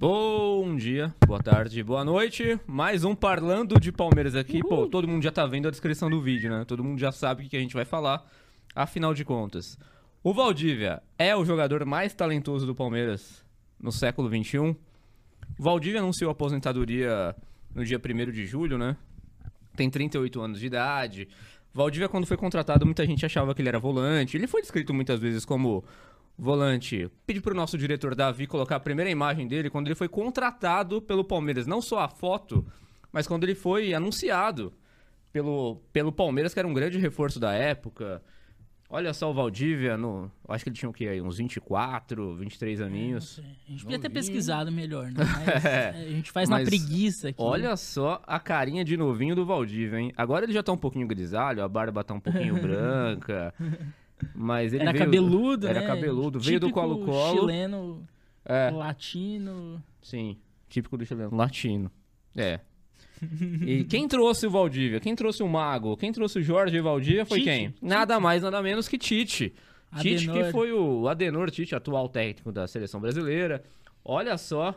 Bom 0.00 0.76
dia, 0.76 1.14
boa 1.26 1.42
tarde, 1.42 1.82
boa 1.82 2.02
noite. 2.02 2.58
Mais 2.66 3.04
um 3.04 3.14
Parlando 3.14 3.78
de 3.78 3.92
Palmeiras 3.92 4.34
aqui. 4.34 4.60
Pô, 4.60 4.86
todo 4.86 5.06
mundo 5.06 5.22
já 5.22 5.30
tá 5.30 5.44
vendo 5.44 5.68
a 5.68 5.70
descrição 5.70 6.08
do 6.08 6.22
vídeo, 6.22 6.50
né? 6.50 6.64
Todo 6.64 6.82
mundo 6.82 6.98
já 6.98 7.12
sabe 7.12 7.44
o 7.44 7.48
que 7.50 7.54
a 7.54 7.60
gente 7.60 7.74
vai 7.74 7.84
falar. 7.84 8.26
Afinal 8.74 9.12
de 9.12 9.26
contas, 9.26 9.78
o 10.24 10.32
Valdívia 10.32 11.02
é 11.18 11.36
o 11.36 11.44
jogador 11.44 11.84
mais 11.84 12.14
talentoso 12.14 12.64
do 12.64 12.74
Palmeiras 12.74 13.44
no 13.78 13.92
século 13.92 14.26
XXI. 14.26 14.58
O 14.58 14.76
Valdívia 15.58 16.00
anunciou 16.00 16.30
aposentadoria 16.30 17.36
no 17.74 17.84
dia 17.84 18.00
1 18.02 18.30
de 18.32 18.46
julho, 18.46 18.78
né? 18.78 18.96
Tem 19.76 19.90
38 19.90 20.40
anos 20.40 20.60
de 20.60 20.66
idade. 20.66 21.28
Valdívia, 21.74 22.08
quando 22.08 22.26
foi 22.26 22.38
contratado, 22.38 22.86
muita 22.86 23.04
gente 23.04 23.26
achava 23.26 23.54
que 23.54 23.60
ele 23.60 23.68
era 23.68 23.78
volante. 23.78 24.34
Ele 24.34 24.46
foi 24.46 24.62
descrito 24.62 24.94
muitas 24.94 25.20
vezes 25.20 25.44
como 25.44 25.84
volante. 26.40 27.10
Pedi 27.26 27.40
pro 27.40 27.54
nosso 27.54 27.76
diretor 27.76 28.14
Davi 28.14 28.46
colocar 28.46 28.76
a 28.76 28.80
primeira 28.80 29.10
imagem 29.10 29.46
dele 29.46 29.68
quando 29.68 29.86
ele 29.86 29.94
foi 29.94 30.08
contratado 30.08 31.02
pelo 31.02 31.22
Palmeiras. 31.22 31.66
Não 31.66 31.82
só 31.82 32.00
a 32.00 32.08
foto, 32.08 32.66
mas 33.12 33.26
quando 33.26 33.44
ele 33.44 33.54
foi 33.54 33.92
anunciado 33.92 34.72
pelo, 35.32 35.76
pelo 35.92 36.10
Palmeiras, 36.10 36.54
que 36.54 36.58
era 36.58 36.66
um 36.66 36.74
grande 36.74 36.98
reforço 36.98 37.38
da 37.38 37.52
época. 37.52 38.22
Olha 38.92 39.14
só 39.14 39.30
o 39.30 39.34
Valdívia, 39.34 39.96
no, 39.96 40.28
acho 40.48 40.64
que 40.64 40.70
ele 40.70 40.76
tinha 40.76 40.88
o 40.88 40.92
quê 40.92 41.06
aí? 41.06 41.22
Uns 41.22 41.38
24, 41.38 42.34
23 42.34 42.80
aninhos. 42.80 43.38
É, 43.38 43.42
a 43.42 43.70
gente 43.70 43.84
podia 43.84 44.00
ter 44.00 44.10
pesquisado 44.10 44.72
melhor, 44.72 45.12
né? 45.12 45.22
Mas 45.46 45.64
é, 45.64 45.90
a 45.90 46.10
gente 46.10 46.32
faz 46.32 46.48
na 46.48 46.58
preguiça 46.58 47.28
aqui. 47.28 47.40
Olha 47.40 47.76
só 47.76 48.20
a 48.26 48.40
carinha 48.40 48.84
de 48.84 48.96
novinho 48.96 49.36
do 49.36 49.46
Valdívia, 49.46 50.00
hein? 50.00 50.12
Agora 50.16 50.44
ele 50.44 50.52
já 50.52 50.60
tá 50.60 50.72
um 50.72 50.76
pouquinho 50.76 51.06
grisalho, 51.06 51.62
a 51.62 51.68
barba 51.68 52.02
tá 52.02 52.14
um 52.14 52.18
pouquinho 52.18 52.58
branca. 52.60 53.54
Mas 54.34 54.72
ele 54.72 54.82
Era 54.82 54.92
veio, 54.92 55.04
cabeludo, 55.04 55.66
Era 55.68 55.80
né? 55.80 55.86
cabeludo, 55.86 56.38
veio 56.40 56.60
do 56.60 56.66
Típico 56.68 56.80
Colo-Colo. 56.80 57.40
chileno, 57.40 58.06
É, 58.44 58.70
latino. 58.70 59.82
sim, 60.02 60.36
típico 60.68 60.96
do 60.96 61.04
chileno. 61.04 61.34
Latino. 61.36 61.90
É. 62.36 62.60
E 63.66 63.84
quem 63.84 64.08
trouxe 64.08 64.46
o 64.46 64.50
Valdívia? 64.50 64.98
Quem 65.00 65.14
trouxe 65.14 65.42
o 65.42 65.48
Mago? 65.48 65.96
Quem 65.96 66.10
trouxe 66.10 66.38
o 66.38 66.42
Jorge 66.42 66.80
Valdívia 66.80 67.26
foi 67.26 67.38
Tite. 67.40 67.50
quem? 67.50 67.74
Nada 67.82 68.18
mais, 68.18 68.42
nada 68.42 68.62
menos 68.62 68.88
que 68.88 68.96
Tite. 68.96 69.52
Tite 70.00 70.24
que 70.24 70.30
Adenor. 70.30 70.52
foi 70.52 70.72
o 70.72 71.06
Adenor 71.08 71.50
Tite, 71.50 71.74
atual 71.74 72.08
técnico 72.08 72.50
da 72.50 72.66
seleção 72.66 72.98
brasileira. 73.00 73.62
Olha 74.04 74.38
só, 74.38 74.74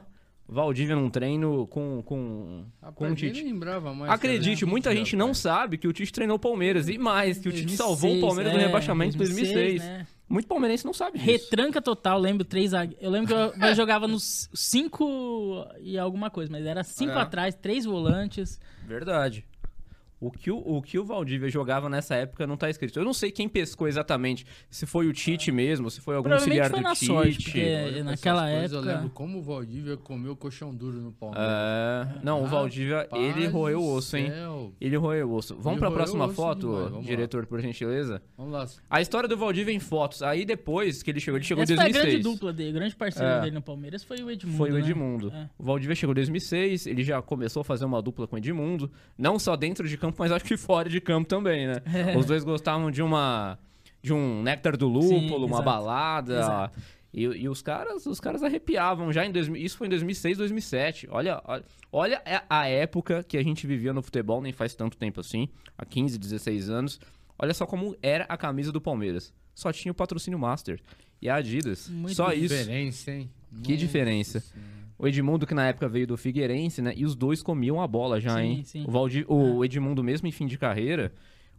Valdívia 0.54 0.96
num 0.96 1.10
treino 1.10 1.66
com, 1.68 2.02
com, 2.04 2.66
com 2.94 3.12
o 3.12 3.16
Tite. 3.16 3.44
lembrava 3.44 3.94
mais. 3.94 4.12
Acredite, 4.12 4.62
cara. 4.62 4.70
muita 4.72 4.96
gente 4.96 5.16
não 5.16 5.34
sabe 5.34 5.78
que 5.78 5.88
o 5.88 5.92
Tite 5.94 6.14
treinou 6.14 6.36
o 6.36 6.40
Palmeiras. 6.40 6.88
E 6.88 6.98
mais, 6.98 7.40
que 7.40 7.50
o 7.50 7.52
Tite 7.52 7.76
salvou 7.76 8.18
o 8.18 8.22
Palmeiras 8.22 8.54
do 8.54 8.60
é, 8.60 8.66
rebaixamento 8.66 9.16
em 9.16 9.18
2006. 9.18 9.82
né? 9.82 10.08
Muito 10.30 10.48
palmeirense 10.48 10.86
não 10.86 10.94
sabe 10.94 11.20
disso. 11.20 11.30
Retranca 11.50 11.82
total, 11.82 12.20
lembro, 12.20 12.44
três 12.46 12.72
Eu 13.00 13.12
lembro 13.12 13.28
que 13.28 13.34
eu, 13.34 13.68
eu 13.68 13.76
jogava 13.76 14.08
nos 14.08 14.50
cinco 14.54 15.66
e 15.82 15.98
alguma 15.98 16.30
coisa, 16.30 16.52
mas 16.52 16.66
era 16.66 16.84
cinco 16.84 17.12
É. 17.14 17.22
atrás, 17.22 17.54
três 17.56 17.86
volantes. 17.86 18.60
Verdade. 18.88 19.46
O 20.26 20.32
que 20.32 20.50
o, 20.52 20.58
o 20.58 20.82
que 20.82 20.98
o 21.00 21.04
Valdívia 21.06 21.50
jogava 21.50 21.90
nessa 21.90 22.16
época 22.16 22.48
não 22.48 22.56
tá 22.56 22.70
escrito. 22.70 22.98
Eu 23.00 23.04
não 23.06 23.14
sei 23.14 23.32
quem 23.32 23.50
pescou 23.50 23.88
exatamente. 23.88 24.46
Se 24.70 24.86
foi 24.86 25.08
o 25.08 25.14
Tite 25.14 25.52
mesmo, 25.52 25.90
se 25.92 26.00
foi 26.02 26.16
algum 26.16 26.32
auxiliar 26.32 26.70
foi 26.70 26.80
do 26.80 26.84
na 26.84 26.94
Tite. 26.94 27.06
sorte, 27.08 27.44
porque 27.44 28.04
naquela 28.04 28.44
coisas, 28.50 28.72
Eu 28.72 28.80
época- 28.80 28.94
lembro 28.94 29.10
como 29.10 29.40
o 29.40 29.42
Valdívia 29.42 29.98
comeu 29.98 30.36
colchão 30.36 30.74
duro 30.74 31.02
no 31.02 31.12
Palmeiras. 31.12 31.48
É, 31.50 32.08
não, 32.24 32.42
o 32.42 32.46
Ah, 32.46 32.50
Valdívia, 32.50 33.08
ele 33.12 33.48
roeu 33.48 33.80
o 33.82 33.94
osso, 33.96 34.16
hein? 34.18 34.30
céu. 34.30 34.72
Ele 34.80 34.96
roeu 34.96 35.30
o 35.30 35.34
osso. 35.36 35.56
Vamos 35.56 35.72
Ele 35.74 35.80
pra 35.80 35.88
roeu 35.90 35.98
próxima 35.98 36.26
o 36.26 36.34
foto, 36.34 36.72
vamos 36.72 36.94
lá. 36.94 37.02
diretor, 37.02 37.46
por 37.46 37.60
gentileza? 37.60 38.22
Vamos 38.38 38.54
lá. 38.54 38.66
A 38.90 39.02
história 39.02 39.28
do 39.28 39.36
Valdívia 39.38 39.74
em 39.74 39.80
fotos. 39.80 40.22
Aí 40.24 40.46
depois 40.46 41.04
que 41.04 41.12
ele 41.12 41.20
chegou, 41.20 41.38
ele 41.38 41.46
chegou 41.46 41.64
Essa 41.64 41.74
em 41.74 41.76
foi 41.76 41.86
a 41.86 41.88
2006. 41.90 42.14
grande 42.24 42.24
dupla 42.36 42.54
dele, 42.54 42.72
grande 42.72 42.96
parceiro 42.96 43.28
É. 43.30 43.42
dele 43.42 43.56
no 43.56 43.62
Palmeiras 43.62 44.04
foi 44.04 44.18
o 44.24 44.32
Edmundo. 44.32 44.58
Foi 44.58 44.70
o 44.70 44.74
né? 44.74 44.80
Edmundo. 44.80 45.32
É. 45.34 45.50
O 45.58 45.64
Valdívia 45.64 45.96
chegou 45.96 46.14
em 46.14 46.16
2006, 46.16 46.88
ele 46.88 47.04
já 47.04 47.22
começou 47.22 47.62
a 47.62 47.64
fazer 47.64 47.86
uma 47.86 48.02
dupla 48.02 48.28
com 48.28 48.36
o 48.36 48.40
Edmundo, 48.40 48.92
não 49.18 49.38
só 49.38 49.56
dentro 49.56 49.88
de 49.88 49.98
campo, 49.98 50.13
mas 50.18 50.32
acho 50.32 50.46
que 50.46 50.58
fora 50.58 50.90
de 50.90 51.00
campo 51.02 51.28
também, 51.28 51.68
né? 51.68 51.82
É. 52.14 52.18
Os 52.18 52.26
dois 52.26 52.44
gostavam 52.44 52.90
de 52.92 53.02
uma 53.02 53.58
de 54.02 54.12
um 54.14 54.42
néctar 54.44 54.76
do 54.76 54.88
lúpulo, 54.88 55.20
Sim, 55.48 55.54
uma 55.54 55.62
balada. 55.62 56.40
Exato. 56.40 56.80
E, 57.14 57.22
e 57.24 57.48
os 57.48 57.62
caras, 57.62 58.06
os 58.06 58.20
caras 58.20 58.42
arrepiavam 58.44 59.14
já 59.14 59.24
em 59.26 59.32
2000, 59.32 59.62
isso 59.62 59.78
foi 59.78 59.88
em 59.88 59.90
2006, 59.92 60.38
2007. 60.40 61.08
Olha, 61.12 61.42
olha, 61.46 61.64
olha 61.92 62.22
a- 62.50 62.68
época 62.68 63.24
que 63.24 63.38
a 63.38 63.44
gente 63.44 63.68
vivia 63.68 63.94
no 63.94 64.02
futebol, 64.02 64.42
nem 64.42 64.52
faz 64.52 64.74
tanto 64.74 64.98
tempo 64.98 65.20
assim, 65.22 65.48
há 65.78 65.86
15, 65.86 66.18
16 66.18 66.70
anos. 66.70 67.00
Olha 67.38 67.54
só 67.54 67.66
como 67.66 67.96
era 68.02 68.26
a 68.28 68.36
camisa 68.36 68.72
do 68.72 68.82
Palmeiras. 68.82 69.32
Só 69.54 69.72
tinha 69.72 69.92
o 69.92 69.96
patrocínio 69.96 70.40
Master 70.40 70.80
e 71.22 71.30
a 71.30 71.36
Adidas. 71.36 71.88
Muito 71.88 72.16
só 72.16 72.34
isso. 72.34 72.56
Diferença, 72.56 73.12
hein? 73.12 73.30
Que 73.64 73.74
Nossa 73.74 73.78
diferença. 73.78 74.40
Senhora. 74.40 74.83
O 75.04 75.08
Edmundo, 75.08 75.46
que 75.46 75.54
na 75.54 75.68
época 75.68 75.88
veio 75.90 76.08
do 76.08 76.16
Figueirense, 76.18 76.82
né? 76.82 76.94
E 76.96 77.06
os 77.06 77.16
dois 77.16 77.44
comiam 77.44 77.82
a 77.82 77.88
bola 77.88 78.20
já, 78.20 78.36
Sim, 78.38 78.42
hein? 78.42 78.64
sim. 78.64 78.86
O, 78.88 78.92
Valdi... 78.92 79.26
o 79.28 79.64
Edmundo, 79.66 80.04
mesmo 80.04 80.28
em 80.28 80.32
fim 80.32 80.46
de 80.48 80.58
carreira, 80.58 81.12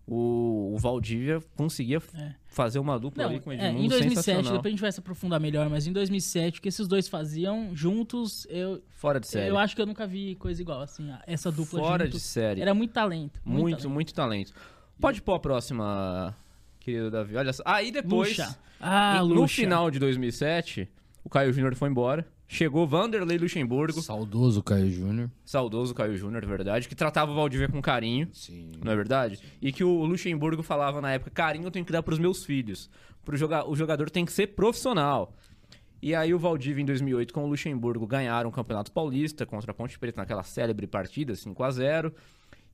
o, 0.06 0.76
Valdívia 0.78 1.40
conseguia 1.56 1.98
É. 2.14 2.34
fazer 2.46 2.78
uma 2.78 2.98
dupla 2.98 3.24
Não, 3.24 3.30
ali 3.30 3.40
com 3.40 3.50
o 3.50 3.52
é, 3.52 3.56
Edmundo 3.56 3.84
em 3.84 3.88
2007, 3.88 4.14
sensacional. 4.24 4.52
depois 4.52 4.66
a 4.66 4.70
gente 4.70 4.80
vai 4.80 4.92
se 4.92 5.00
aprofundar 5.00 5.40
melhor, 5.40 5.68
mas 5.70 5.86
em 5.86 5.92
2007, 5.92 6.58
o 6.58 6.62
que 6.62 6.68
esses 6.68 6.86
dois 6.86 7.08
faziam 7.08 7.74
juntos, 7.74 8.46
eu, 8.50 8.82
Fora 8.90 9.18
de 9.18 9.26
série. 9.26 9.50
eu 9.50 9.58
acho 9.58 9.74
que 9.74 9.80
eu 9.82 9.86
nunca 9.86 10.06
vi 10.06 10.34
coisa 10.36 10.60
igual, 10.60 10.80
assim, 10.82 11.10
essa 11.26 11.50
dupla 11.50 11.80
Fora 11.80 12.04
juntos. 12.04 12.20
de 12.20 12.26
série. 12.26 12.60
Era 12.60 12.74
muito 12.74 12.92
talento. 12.92 13.40
Muito, 13.44 13.88
muito 13.88 14.12
talento. 14.12 14.52
talento. 14.52 14.74
Pode 15.00 15.20
pôr 15.22 15.34
a 15.34 15.38
próxima, 15.40 16.34
querido 16.80 17.10
Davi. 17.10 17.36
Olha 17.36 17.52
só. 17.52 17.62
Aí 17.66 17.90
depois, 17.90 18.28
Lucha. 18.36 18.56
Ah, 18.80 19.18
no 19.20 19.26
Lucha. 19.34 19.54
final 19.56 19.90
de 19.90 19.98
2007, 19.98 20.88
o 21.24 21.28
Caio 21.30 21.52
Júnior 21.52 21.74
foi 21.74 21.88
embora. 21.88 22.26
Chegou 22.46 22.86
Vanderlei 22.86 23.38
Luxemburgo, 23.38 24.00
Saudoso 24.02 24.62
Caio 24.62 24.90
Júnior. 24.90 25.30
saudoso 25.44 25.94
Caio 25.94 26.16
Júnior, 26.16 26.44
verdade, 26.46 26.88
que 26.88 26.94
tratava 26.94 27.32
o 27.32 27.34
Valdívia 27.34 27.68
com 27.68 27.80
carinho. 27.80 28.28
Sim. 28.32 28.72
Não 28.84 28.92
é 28.92 28.96
verdade? 28.96 29.40
E 29.60 29.72
que 29.72 29.82
o 29.82 30.04
Luxemburgo 30.04 30.62
falava 30.62 31.00
na 31.00 31.12
época: 31.12 31.30
carinho 31.30 31.66
eu 31.66 31.70
tenho 31.70 31.84
que 31.84 31.92
dar 31.92 32.02
pros 32.02 32.18
meus 32.18 32.44
filhos. 32.44 32.90
Pro 33.24 33.36
joga 33.36 33.68
o 33.68 33.74
jogador 33.74 34.10
tem 34.10 34.24
que 34.24 34.32
ser 34.32 34.48
profissional. 34.48 35.34
E 36.02 36.14
aí 36.14 36.34
o 36.34 36.38
Valdívia, 36.38 36.82
em 36.82 36.84
2008, 36.84 37.32
com 37.32 37.44
o 37.44 37.46
Luxemburgo, 37.46 38.06
ganharam 38.06 38.50
o 38.50 38.52
Campeonato 38.52 38.92
Paulista 38.92 39.46
contra 39.46 39.70
a 39.70 39.74
Ponte 39.74 39.98
Preta 39.98 40.20
naquela 40.20 40.42
célebre 40.42 40.86
partida, 40.86 41.34
5 41.34 41.62
a 41.62 41.70
0 41.70 42.14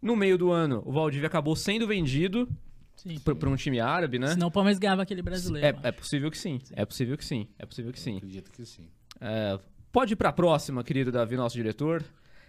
No 0.03 0.17
meio 0.17 0.37
do 0.37 0.51
ano, 0.51 0.83
o 0.85 0.91
Valdívia 0.91 1.29
acabou 1.29 1.55
sendo 1.55 1.87
vendido 1.87 2.49
Sim. 2.97 3.21
para 3.21 3.49
um 3.49 3.55
time 3.55 3.79
árabe, 3.79 4.19
né? 4.19 4.27
Senão 4.27 4.49
o 4.49 4.51
Palmeiras 4.51 4.81
ganhava 4.81 5.03
aquele 5.03 5.23
brasileiro. 5.23 5.79
É, 5.81 5.89
é 5.89 5.93
possível 5.93 6.29
que 6.29 6.37
sim. 6.37 6.59
É 6.73 6.85
possível 6.85 7.17
que 7.17 7.25
sim. 7.25 7.47
É 7.57 7.65
possível 7.65 7.93
que 7.93 8.01
sim. 8.01 8.17
Acredito 8.17 8.51
que 8.51 8.67
sim. 8.67 8.89
É, 9.21 9.59
pode 9.93 10.13
ir 10.15 10.17
pra 10.17 10.33
próxima, 10.33 10.83
querido 10.83 11.13
Davi, 11.13 11.37
nosso 11.37 11.57
diretor. 11.57 12.03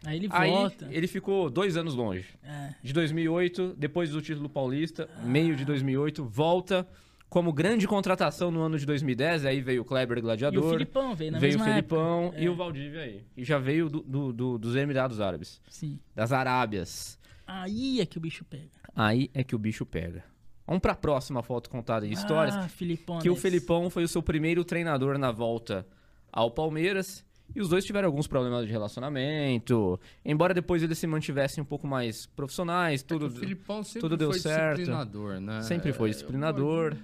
Aí 0.06 0.18
ele 0.18 0.28
Aí 0.32 0.50
volta. 0.50 0.88
ele 0.90 1.06
ficou 1.08 1.50
dois 1.50 1.78
anos 1.78 1.94
longe. 1.94 2.26
É. 2.44 2.74
de 2.82 2.92
2008, 2.94 3.76
depois 3.78 4.10
do 4.10 4.22
título 4.22 4.50
paulista, 4.50 5.08
meio 5.24 5.56
de 5.56 5.64
2008, 5.66 6.24
volta 6.26 6.88
como 7.30 7.54
grande 7.54 7.88
contratação 7.88 8.50
no 8.52 8.62
ano 8.62 8.78
de 8.80 8.86
2010, 8.86 9.46
aí 9.46 9.62
veio 9.62 9.84
o 9.84 9.86
Kleber 9.86 10.18
E 10.18 10.20
o 10.20 10.24
Gladiador, 10.24 10.72
Filipão 10.74 11.16
veio 11.16 11.32
na 11.32 11.40
veio 11.40 11.54
o 11.56 11.60
mesma 11.60 11.74
Felipão 11.74 12.24
época. 12.26 12.42
e 12.42 12.46
É, 12.46 12.50
o 12.50 12.56
Valdívia 12.56 13.02
aí. 13.02 13.24
E 13.38 13.44
já 13.46 13.58
veio 13.60 13.90
do- 13.90 14.02
do- 14.02 14.34
do- 14.34 14.58
dos 14.58 14.76
Emirados 14.76 15.22
Árabes, 15.22 15.62
Sim. 15.70 16.00
das 16.16 16.32
Arábias. 16.34 17.18
Aí 17.48 18.02
é 18.02 18.06
que 18.06 18.18
o 18.18 18.22
bicho 18.22 18.44
pega. 18.44 18.70
Aí 18.96 19.30
é 19.34 19.44
que 19.44 19.56
o 19.56 19.60
bicho 19.60 19.86
pega. 19.86 20.24
Vamos 20.66 20.82
pra 20.82 20.96
próxima 20.96 21.42
foto 21.44 21.70
contada 21.70 22.06
em 22.08 22.12
histórias, 22.12 22.56
Ah, 22.56 22.68
Filipão. 22.68 23.20
que 23.20 23.30
o 23.30 23.34
nesse. 23.34 23.42
Felipão 23.44 23.90
foi 23.90 24.04
o 24.04 24.08
seu 24.08 24.22
primeiro 24.24 24.64
treinador 24.66 25.18
na 25.18 25.32
volta 25.32 25.86
ao 26.32 26.52
Palmeiras. 26.52 27.26
E 27.54 27.60
os 27.60 27.68
dois 27.68 27.84
tiveram 27.84 28.08
alguns 28.08 28.28
problemas 28.28 28.66
de 28.66 28.72
relacionamento. 28.72 30.00
Embora 30.24 30.54
depois 30.54 30.82
eles 30.82 30.98
se 30.98 31.06
mantivessem 31.06 31.62
um 31.62 31.66
pouco 31.66 31.86
mais 31.86 32.26
profissionais, 32.26 33.04
tudo. 33.04 33.26
o 33.28 33.30
Filipão 33.30 33.84
sempre 33.84 34.00
tudo 34.02 34.16
deu 34.18 34.30
foi 34.32 34.40
certo. 34.40 34.78
disciplinador, 34.78 35.42
né? 35.42 35.62
Sempre 35.62 35.92
foi 35.92 36.10
É, 36.10 36.14
disciplinador. 36.14 36.96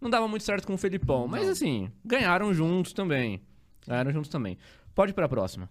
Não 0.00 0.08
dava 0.08 0.28
muito 0.28 0.44
certo 0.44 0.66
com 0.68 0.74
o 0.74 0.78
Felipão, 0.78 1.26
mas 1.26 1.44
Não. 1.46 1.50
assim, 1.50 1.90
ganharam 2.04 2.54
juntos 2.54 2.92
também. 2.92 3.40
Ganharam 3.88 4.12
juntos 4.12 4.30
também. 4.30 4.56
Pode 4.94 5.10
ir 5.10 5.14
pra 5.14 5.28
próxima. 5.28 5.68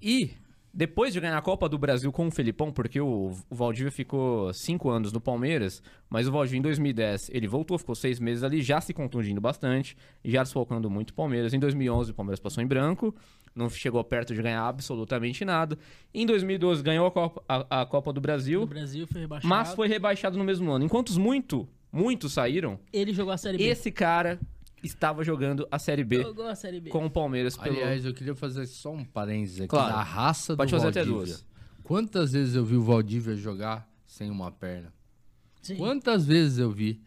E 0.00 0.30
depois 0.74 1.12
de 1.12 1.20
ganhar 1.20 1.38
a 1.38 1.42
Copa 1.42 1.68
do 1.68 1.78
Brasil 1.78 2.10
com 2.10 2.26
o 2.26 2.30
Felipão, 2.30 2.72
porque 2.72 3.00
o, 3.00 3.32
o 3.48 3.54
Valdívia 3.54 3.92
ficou 3.92 4.52
cinco 4.52 4.90
anos 4.90 5.12
no 5.12 5.20
Palmeiras, 5.20 5.80
mas 6.10 6.26
o 6.26 6.32
Valdívia 6.32 6.58
em 6.58 6.62
2010 6.62 7.30
ele 7.32 7.46
voltou, 7.46 7.78
ficou 7.78 7.94
seis 7.94 8.18
meses 8.18 8.42
ali, 8.42 8.60
já 8.60 8.80
se 8.80 8.92
contundindo 8.92 9.40
bastante, 9.40 9.96
já 10.24 10.42
desfalcando 10.42 10.90
muito 10.90 11.10
o 11.10 11.14
Palmeiras. 11.14 11.54
Em 11.54 11.58
2011 11.60 12.10
o 12.10 12.14
Palmeiras 12.14 12.40
passou 12.40 12.62
em 12.62 12.66
branco, 12.66 13.14
não 13.54 13.70
chegou 13.70 14.02
perto 14.02 14.34
de 14.34 14.42
ganhar 14.42 14.62
absolutamente 14.66 15.44
nada. 15.44 15.78
Em 16.12 16.26
2012 16.26 16.82
ganhou 16.82 17.06
a 17.06 17.10
Copa, 17.12 17.42
a- 17.48 17.82
a 17.82 17.86
Copa 17.86 18.12
do 18.12 18.20
Brasil. 18.20 18.62
O 18.62 18.66
Brasil 18.66 19.06
foi 19.06 19.20
rebaixado. 19.20 19.48
Mas 19.48 19.74
foi 19.74 19.86
rebaixado 19.86 20.36
no 20.36 20.42
mesmo 20.44 20.70
ano. 20.72 20.84
Enquanto 20.84 21.08
os 21.10 21.16
muito, 21.16 21.68
muitos 21.92 22.32
saíram, 22.32 22.80
Ele 22.92 23.12
jogou 23.12 23.32
a 23.32 23.36
Série 23.36 23.58
B. 23.58 23.64
esse 23.64 23.92
cara 23.92 24.40
estava 24.84 25.24
jogando 25.24 25.66
a 25.70 25.78
Série 25.78 26.04
B 26.04 26.22
Jogou 26.22 26.46
a 26.46 26.54
Série 26.54 26.80
B. 26.80 26.90
com 26.90 27.04
o 27.06 27.10
Palmeiras 27.10 27.56
pelo... 27.56 27.76
Aliás, 27.76 28.04
eu 28.04 28.12
queria 28.14 28.34
fazer 28.34 28.66
só 28.66 28.92
um 28.92 29.04
parênteses 29.04 29.58
aqui 29.60 29.68
Claro. 29.68 29.92
da 29.94 30.02
raça 30.02 30.56
Pode 30.56 30.70
do 30.70 30.76
fazer 30.76 30.88
até 30.88 31.04
Valdívia. 31.04 31.26
duas. 31.34 31.46
Quantas 31.82 32.32
vezes 32.32 32.54
eu 32.54 32.64
vi 32.64 32.76
o 32.76 32.82
Valdívia 32.82 33.36
jogar 33.36 33.88
sem 34.06 34.30
uma 34.30 34.50
perna? 34.50 34.92
Sim. 35.62 35.76
Quantas 35.76 36.26
vezes 36.26 36.58
eu 36.58 36.70
vi? 36.70 37.02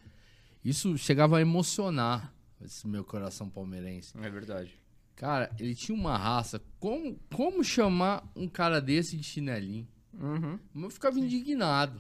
Isso 0.64 0.98
chegava 0.98 1.38
a 1.38 1.42
emocionar 1.42 2.34
esse 2.64 2.88
meu 2.88 3.04
coração 3.04 3.50
palmeirense. 3.50 4.14
É 4.20 4.30
verdade. 4.30 4.74
Cara, 5.16 5.50
ele 5.60 5.74
tinha 5.74 5.98
uma 5.98 6.16
raça. 6.18 6.62
Como, 6.80 7.18
como 7.34 7.64
chamar 7.64 8.24
um 8.36 8.48
cara 8.48 8.80
desse 8.80 9.16
de 9.18 9.24
chinelinho? 9.24 9.88
Uhum. 10.14 10.60
Eu 10.76 10.90
ficava 10.90 11.20
indignado. 11.20 12.00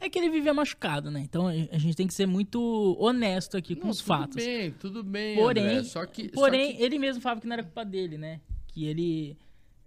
É 0.00 0.08
que 0.08 0.18
ele 0.18 0.30
vivia 0.30 0.54
machucado, 0.54 1.10
né? 1.10 1.20
Então 1.20 1.48
a 1.48 1.78
gente 1.78 1.96
tem 1.96 2.06
que 2.06 2.14
ser 2.14 2.26
muito 2.26 2.96
honesto 3.00 3.56
aqui 3.56 3.74
com 3.74 3.84
Não, 3.84 3.90
os 3.90 3.98
tudo 3.98 4.06
fatos. 4.06 4.36
bem, 4.36 4.70
tudo 4.72 5.02
bem. 5.02 5.36
Porém, 5.36 5.64
André, 5.66 5.82
só 5.84 6.06
que, 6.06 6.28
porém 6.28 6.70
só 6.72 6.76
que- 6.78 6.82
ele 6.84 6.98
mesmo 6.98 7.20
falava 7.20 7.40
que 7.40 7.46
não 7.46 7.54
era 7.54 7.62
culpa 7.62 7.84
dele, 7.84 8.16
né? 8.16 8.40
Que 8.68 8.84
ele 8.86 9.36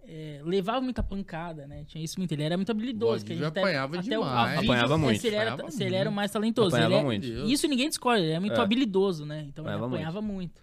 é, 0.06 0.40
levava 0.44 0.80
muita 0.80 1.02
pancada, 1.02 1.66
né? 1.66 1.84
Tinha 1.86 2.02
isso 2.04 2.18
muito. 2.18 2.32
Ele 2.32 2.42
era 2.42 2.56
muito 2.56 2.70
habilidoso. 2.70 3.24
Que 3.24 3.32
a 3.32 3.36
gente 3.36 3.44
até- 3.44 3.60
apanhava 3.60 3.94
até 3.98 4.02
demais. 4.10 4.20
O, 4.20 4.24
a 4.26 4.46
vídeo, 4.56 4.70
Apanhava 4.72 4.98
muito. 4.98 5.20
Se 5.20 5.26
ele, 5.28 5.36
era, 5.36 5.52
Apanhava 5.52 5.70
se 5.70 5.84
ele 5.84 5.94
era 5.94 6.02
o 6.02 6.12
muito. 6.12 6.16
mais 6.16 6.30
talentoso. 6.32 6.68
Apanhava 6.76 6.94
Ele 6.94 7.00
é- 7.00 7.04
muito. 7.04 7.26
Isso 7.50 7.68
ninguém 7.68 7.88
discorda. 7.88 8.20
Ele 8.22 8.32
é 8.32 8.40
muito 8.40 8.58
É. 8.58 8.60
habilidoso, 8.60 9.24
né? 9.24 9.46
Então 9.48 9.64
Apanhava 9.64 9.86
ele 9.86 9.94
apanhava 9.94 10.20
muito. 10.20 10.60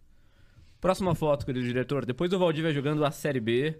Próxima 0.82 1.16
foto, 1.16 1.46
querido 1.46 1.66
diretor. 1.66 2.06
Depois 2.06 2.30
do 2.30 2.38
Valdívia 2.38 2.72
jogando 2.74 3.04
a 3.06 3.12
Série 3.12 3.40
B. 3.40 3.80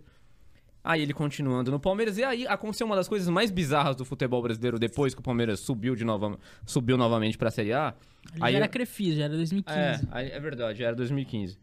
Aí 0.84 1.02
ele 1.02 1.14
continuando 1.14 1.72
no 1.72 1.80
Palmeiras. 1.80 2.18
E 2.18 2.24
aí 2.24 2.48
aconteceu 2.48 2.86
uma 2.88 2.96
das 2.96 3.08
coisas 3.08 3.28
mais 3.28 3.52
bizarras 3.52 3.96
do 3.96 4.06
futebol 4.06 4.42
brasileiro 4.42 4.80
depois 4.80 5.14
que 5.14 5.20
o 5.20 5.24
Palmeiras 5.24 5.60
subiu, 5.60 5.96
de 5.96 6.06
nova, 6.06 6.38
subiu 6.66 6.98
novamente 6.98 7.38
pra 7.38 7.52
Série 7.52 7.74
A. 7.74 7.94
Ele 8.34 8.44
Aí 8.44 8.52
já 8.54 8.58
era 8.58 8.66
eu- 8.66 8.70
Crefisa, 8.70 9.18
já 9.18 9.24
era 9.26 9.36
2015. 9.36 10.08
É, 10.14 10.38
é 10.38 10.40
verdade, 10.40 10.84
era 10.84 10.96
2015. 10.96 11.58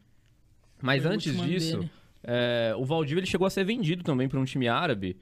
Mas 0.82 1.02
Foi 1.02 1.12
antes 1.12 1.40
disso, 1.40 1.88
é, 2.22 2.74
o 2.76 2.84
Valdívia 2.84 3.20
ele 3.20 3.26
chegou 3.26 3.46
a 3.46 3.50
ser 3.50 3.64
vendido 3.64 4.02
também 4.04 4.28
para 4.28 4.38
um 4.38 4.44
time 4.44 4.68
árabe. 4.68 5.16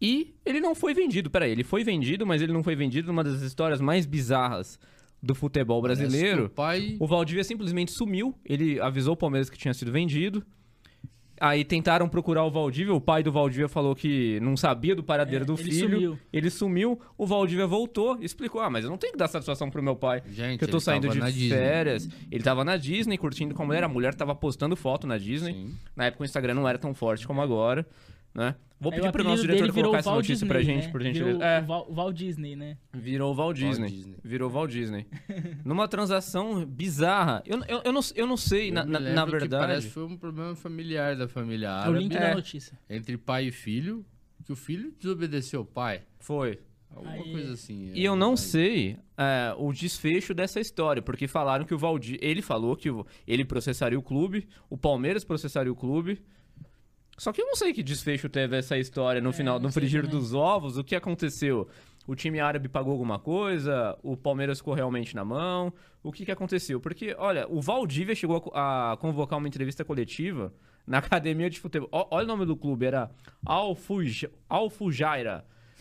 E 0.00 0.34
ele 0.46 0.60
não 0.60 0.74
foi 0.74 0.94
vendido. 0.94 1.28
Peraí, 1.28 1.50
ele 1.50 1.64
foi 1.64 1.82
vendido, 1.84 2.26
mas 2.26 2.40
ele 2.40 2.52
não 2.52 2.62
foi 2.62 2.74
vendido 2.76 3.08
numa 3.08 3.24
das 3.24 3.42
histórias 3.42 3.80
mais 3.80 4.06
bizarras 4.06 4.78
do 5.22 5.34
futebol 5.34 5.82
brasileiro. 5.82 6.46
O 6.46 6.50
pai. 6.50 6.96
O 7.00 7.06
Valdívia 7.06 7.42
simplesmente 7.44 7.90
sumiu. 7.90 8.34
Ele 8.44 8.80
avisou 8.80 9.14
o 9.14 9.16
Palmeiras 9.16 9.50
que 9.50 9.58
tinha 9.58 9.74
sido 9.74 9.90
vendido. 9.90 10.44
Aí 11.40 11.64
tentaram 11.64 12.08
procurar 12.08 12.44
o 12.44 12.50
Valdívia. 12.50 12.92
O 12.94 13.00
pai 13.00 13.22
do 13.22 13.30
Valdívia 13.32 13.68
falou 13.68 13.94
que 13.94 14.38
não 14.40 14.56
sabia 14.56 14.94
do 14.94 15.02
paradeiro 15.02 15.44
É, 15.44 15.46
do 15.46 15.54
ele 15.54 15.62
filho. 15.62 15.90
sumiu. 15.90 16.18
Ele 16.32 16.50
sumiu. 16.50 17.00
O 17.16 17.26
Valdívia 17.26 17.66
voltou 17.66 18.18
e 18.20 18.24
explicou: 18.24 18.60
Ah, 18.60 18.68
mas 18.70 18.84
eu 18.84 18.90
não 18.90 18.98
tenho 18.98 19.12
que 19.12 19.18
dar 19.18 19.28
satisfação 19.28 19.70
pro 19.70 19.82
meu 19.82 19.94
pai. 19.96 20.22
Gente, 20.30 20.58
que 20.58 20.64
eu 20.64 20.68
tô 20.68 20.80
saindo 20.80 21.08
de 21.08 21.18
na 21.18 21.30
Disney. 21.30 21.48
férias. 21.50 22.08
Ele 22.30 22.42
tava 22.42 22.64
na 22.64 22.76
Disney 22.76 23.16
curtindo 23.18 23.54
com 23.54 23.62
a 23.62 23.66
mulher. 23.66 23.84
A 23.84 23.88
mulher 23.88 24.14
tava 24.14 24.34
postando 24.34 24.74
foto 24.76 25.06
na 25.06 25.16
Disney. 25.18 25.52
Sim. 25.52 25.74
Na 25.96 26.06
época 26.06 26.22
o 26.22 26.26
Instagram 26.26 26.54
não 26.54 26.68
era 26.68 26.78
tão 26.78 26.92
forte 26.94 27.26
como 27.26 27.40
agora, 27.40 27.86
né? 28.34 28.54
Vou 28.80 28.92
Aí 28.92 28.98
pedir 28.98 29.08
o 29.08 29.12
pro 29.12 29.24
nosso 29.24 29.42
diretor 29.42 29.72
virou 29.72 29.90
colocar 29.90 29.98
essa 29.98 30.10
Walt 30.10 30.22
notícia 30.22 30.46
pra 30.46 30.58
Disney, 30.60 30.74
gente, 30.76 30.84
né? 30.86 30.92
por 30.92 31.02
Virou 31.02 31.14
gentileza. 31.14 31.38
o 31.38 31.42
É, 31.42 31.60
Val, 31.62 31.86
o 31.90 31.94
Walt 31.94 32.16
Disney, 32.16 32.54
né? 32.54 32.76
virou 32.94 33.32
o 33.32 33.34
Walt 33.34 33.56
Disney. 33.56 33.88
Disney. 33.88 34.16
Virou 34.22 34.48
o 34.48 34.52
Walt 34.52 34.70
Disney. 34.70 35.06
Numa 35.64 35.88
transação 35.88 36.64
bizarra. 36.64 37.42
Eu, 37.44 37.58
eu, 37.66 37.80
eu, 37.86 37.92
não, 37.92 38.00
eu 38.14 38.26
não 38.26 38.36
sei, 38.36 38.70
Eu 38.70 38.74
na, 38.74 38.84
me 38.84 38.92
na, 38.92 39.00
na 39.00 39.24
que 39.24 39.30
verdade. 39.32 39.66
Parece 39.66 39.86
que 39.88 39.92
foi 39.94 40.04
um 40.04 40.16
problema 40.16 40.54
familiar 40.54 41.16
da 41.16 41.26
família 41.26 41.66
É 41.66 41.70
o 41.70 41.74
árabe. 41.74 41.98
link 41.98 42.16
É. 42.16 42.20
da 42.20 42.34
notícia. 42.36 42.78
Entre 42.88 43.16
pai 43.18 43.46
e 43.46 43.50
filho. 43.50 44.04
Que 44.44 44.52
o 44.52 44.56
filho 44.56 44.94
desobedeceu 44.96 45.62
o 45.62 45.64
pai. 45.64 46.02
Foi. 46.20 46.60
Alguma 46.94 47.12
Aí- 47.14 47.32
coisa 47.32 47.52
assim. 47.54 47.90
E 47.92 48.02
eu 48.04 48.14
não 48.16 48.36
sei 48.36 48.96
é, 49.16 49.52
o 49.58 49.72
desfecho 49.72 50.32
dessa 50.32 50.58
história, 50.60 51.02
porque 51.02 51.26
falaram 51.26 51.64
que 51.64 51.74
o 51.74 51.78
Valdir. 51.78 52.16
Ele 52.22 52.40
falou 52.40 52.74
que 52.76 52.88
ele 53.26 53.44
processaria 53.44 53.98
o 53.98 54.02
clube, 54.02 54.46
o 54.70 54.78
Palmeiras 54.78 55.24
processaria 55.24 55.70
o 55.70 55.74
clube. 55.76 56.22
Só 57.18 57.32
que 57.32 57.42
eu 57.42 57.46
não 57.46 57.56
sei 57.56 57.72
que 57.74 57.82
desfecho 57.82 58.28
teve 58.28 58.56
essa 58.56 58.78
história 58.78 59.20
no 59.20 59.30
É, 59.30 59.32
final, 59.32 59.58
no 59.60 59.70
frigir 59.72 60.06
dos 60.06 60.32
ovos. 60.32 60.78
O 60.78 60.84
que 60.84 60.94
aconteceu? 60.94 61.68
O 62.06 62.14
time 62.14 62.40
árabe 62.40 62.68
pagou 62.68 62.92
alguma 62.92 63.18
coisa? 63.18 63.98
O 64.02 64.16
Palmeiras 64.16 64.58
ficou 64.58 64.72
realmente 64.72 65.14
na 65.14 65.24
mão? 65.24 65.72
O 66.02 66.10
que, 66.10 66.24
que 66.24 66.30
aconteceu? 66.32 66.80
Porque, 66.80 67.14
olha, 67.18 67.46
o 67.48 67.60
Valdívia 67.60 68.14
chegou 68.14 68.50
a 68.54 68.92
a, 68.92 68.96
convocar 68.96 69.38
uma 69.38 69.48
entrevista 69.48 69.84
coletiva 69.84 70.54
na 70.86 70.98
academia 71.04 71.50
de 71.50 71.60
futebol. 71.60 71.88
Ó- 71.92 72.06
olha 72.12 72.24
o 72.24 72.28
nome 72.28 72.46
do 72.46 72.56
clube, 72.56 72.86
era 72.86 73.10
Al 73.44 73.74
Fuj- 73.74 74.30
Al 74.48 74.70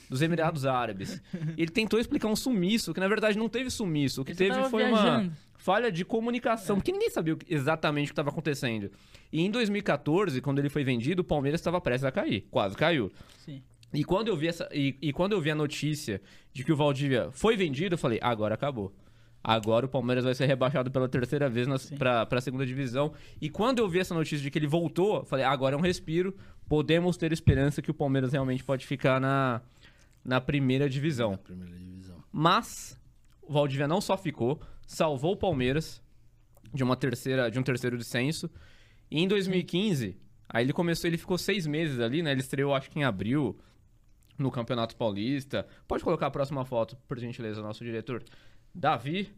dos 0.10 0.22
Emirados 0.22 0.66
Árabes. 0.66 1.22
Ele 1.58 1.70
tentou 1.72 2.00
explicar 2.00 2.28
um 2.28 2.36
sumiço, 2.36 2.94
que 2.94 3.00
na 3.00 3.08
verdade 3.08 3.38
não 3.38 3.48
teve 3.48 3.70
sumiço. 3.70 4.22
O 4.22 4.26
que 4.26 4.32
Ele 4.32 4.38
teve 4.38 4.64
foi 4.70 4.84
viajando. 4.86 5.28
uma 5.30 5.32
falha 5.68 5.92
de 5.92 6.06
comunicação, 6.06 6.78
porque 6.78 6.94
ninguém 6.94 7.10
sabia 7.10 7.36
exatamente 7.50 8.06
o 8.06 8.08
que 8.08 8.14
estava 8.14 8.30
acontecendo. 8.30 8.90
E 9.34 9.42
em 9.42 9.52
2014, 9.52 10.40
quando 10.40 10.60
ele 10.60 10.70
foi 10.70 10.82
vendido, 10.82 11.24
o 11.24 11.26
Palmeiras 11.26 11.60
estava 11.60 11.82
prestes 11.82 12.06
a 12.06 12.12
cair. 12.12 12.48
Quase 12.50 12.74
caiu. 12.78 13.12
Sim. 13.44 13.62
E 13.94 14.02
quando 14.06 14.30
eu 14.30 14.38
vi 14.38 14.48
essa 14.48 14.70
e, 14.72 14.96
e 15.02 15.12
quando 15.12 15.34
eu 15.34 15.42
vi 15.42 15.52
a 15.52 15.56
notícia 15.56 16.22
de 16.54 16.64
que 16.64 16.72
o 16.72 16.76
Valdívia 16.78 17.28
foi 17.34 17.58
vendido, 17.58 17.96
eu 17.96 17.98
falei: 17.98 18.18
agora 18.22 18.56
acabou. 18.56 18.96
Agora 19.44 19.86
o 19.86 19.90
Palmeiras 19.90 20.24
vai 20.24 20.34
ser 20.34 20.46
rebaixado 20.46 20.90
pela 20.90 21.10
terceira 21.10 21.50
vez 21.50 21.68
pra, 21.98 22.26
pra 22.26 22.40
segunda 22.40 22.66
divisão. 22.66 23.12
E 23.42 23.50
quando 23.50 23.80
eu 23.80 23.90
vi 23.90 24.00
essa 24.00 24.14
notícia 24.14 24.40
de 24.40 24.50
que 24.50 24.58
ele 24.58 24.68
voltou, 24.68 25.18
eu 25.18 25.26
falei: 25.26 25.44
agora 25.44 25.76
é 25.76 25.78
um 25.78 25.82
respiro. 25.82 26.34
Podemos 26.70 27.18
ter 27.18 27.34
esperança 27.34 27.82
que 27.82 27.92
o 27.92 27.94
Palmeiras 27.94 28.32
realmente 28.32 28.64
pode 28.64 28.88
ficar 28.88 29.20
na, 29.20 29.62
na 30.24 30.40
primeira 30.40 30.90
divisão. 30.90 31.32
Na 31.32 31.38
primeira 31.38 31.76
divisão. 31.76 32.24
Mas 32.32 32.98
o 33.42 33.52
Valdívia 33.52 33.88
não 33.88 34.00
só 34.00 34.18
ficou, 34.18 34.62
salvou 34.88 35.34
o 35.34 35.38
Palmeiras 35.38 36.02
de 36.74 36.84
uma 36.84 36.96
terceira, 36.96 37.52
de 37.52 37.60
um 37.60 37.64
terceiro 37.64 37.96
descenso. 37.98 38.50
E 39.12 39.22
em 39.22 39.28
2015, 39.28 40.18
aí 40.50 40.66
ele 40.66 40.74
começou, 40.74 41.08
ele 41.08 41.18
ficou 41.18 41.38
seis 41.38 41.68
meses 41.68 42.00
ali, 42.00 42.24
né? 42.24 42.32
Ele 42.32 42.42
estreou 42.42 42.74
acho 42.74 42.90
que 42.90 42.98
em 43.00 43.04
abril 43.04 43.56
no 44.38 44.50
Campeonato 44.50 44.96
Paulista. 44.96 45.68
Pode 45.88 46.04
colocar 46.04 46.28
a 46.28 46.32
próxima 46.32 46.64
foto, 46.66 46.96
por 47.08 47.20
gentileza, 47.20 47.62
nosso 47.62 47.84
diretor. 47.84 48.24
Davi. 48.74 49.30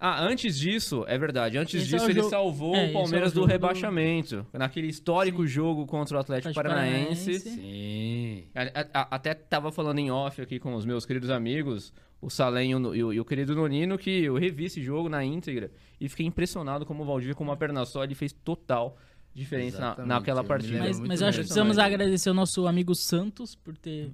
Ah, 0.00 0.22
antes 0.22 0.56
disso, 0.56 1.04
é 1.08 1.18
verdade, 1.18 1.58
antes 1.58 1.74
Esse 1.82 1.86
é 1.92 1.96
disso 1.96 2.06
o 2.06 2.10
ele 2.10 2.20
jogo- 2.20 2.30
salvou 2.30 2.74
é, 2.76 2.78
o 2.78 2.82
esse 2.84 2.86
é 2.86 2.90
o 2.90 3.00
Palmeiras 3.02 3.32
do 3.32 3.34
jogo 3.40 3.46
do- 3.48 3.50
rebaixamento. 3.52 4.46
Naquele 4.52 4.86
histórico 4.86 5.44
jogo 5.44 5.86
contra 5.86 6.16
o 6.16 6.20
Atlético, 6.20 6.54
Paranaense. 6.54 7.24
Paranaense. 7.32 7.40
Sim. 7.40 8.44
A- 8.54 8.80
a- 8.80 9.02
a- 9.02 9.16
Até 9.16 9.34
tava 9.34 9.72
falando 9.72 9.98
em 9.98 10.08
off 10.08 10.40
aqui 10.40 10.60
com 10.60 10.72
os 10.74 10.86
meus 10.86 11.04
queridos 11.04 11.30
amigos, 11.30 11.92
o 12.20 12.28
Salem 12.30 12.70
e 12.72 12.74
o, 12.74 12.94
e 12.94 13.04
o- 13.04 13.12
e 13.12 13.20
o 13.20 13.24
querido 13.24 13.54
Nonino, 13.54 13.96
que 13.98 14.10
eu 14.24 14.34
revi 14.36 14.64
esse 14.64 14.82
jogo 14.82 15.08
na 15.08 15.24
íntegra 15.24 15.70
e 16.00 16.08
fiquei 16.08 16.26
impressionado 16.26 16.84
como 16.84 17.02
o 17.02 17.06
Valdívia, 17.06 17.34
com 17.34 17.44
uma 17.44 17.56
perna 17.56 17.84
só, 17.84 18.02
ele 18.04 18.14
fez 18.14 18.32
total 18.32 18.96
diferença 19.34 19.78
na, 19.80 20.06
naquela 20.06 20.42
partida. 20.42 20.78
Mas, 20.80 20.98
mas 20.98 21.20
eu 21.20 21.28
acho 21.28 21.36
que 21.38 21.44
precisamos 21.44 21.78
agradecer 21.78 22.30
o 22.30 22.34
nosso 22.34 22.66
amigo 22.66 22.94
Santos 22.94 23.54
por 23.54 23.76
ter 23.76 24.10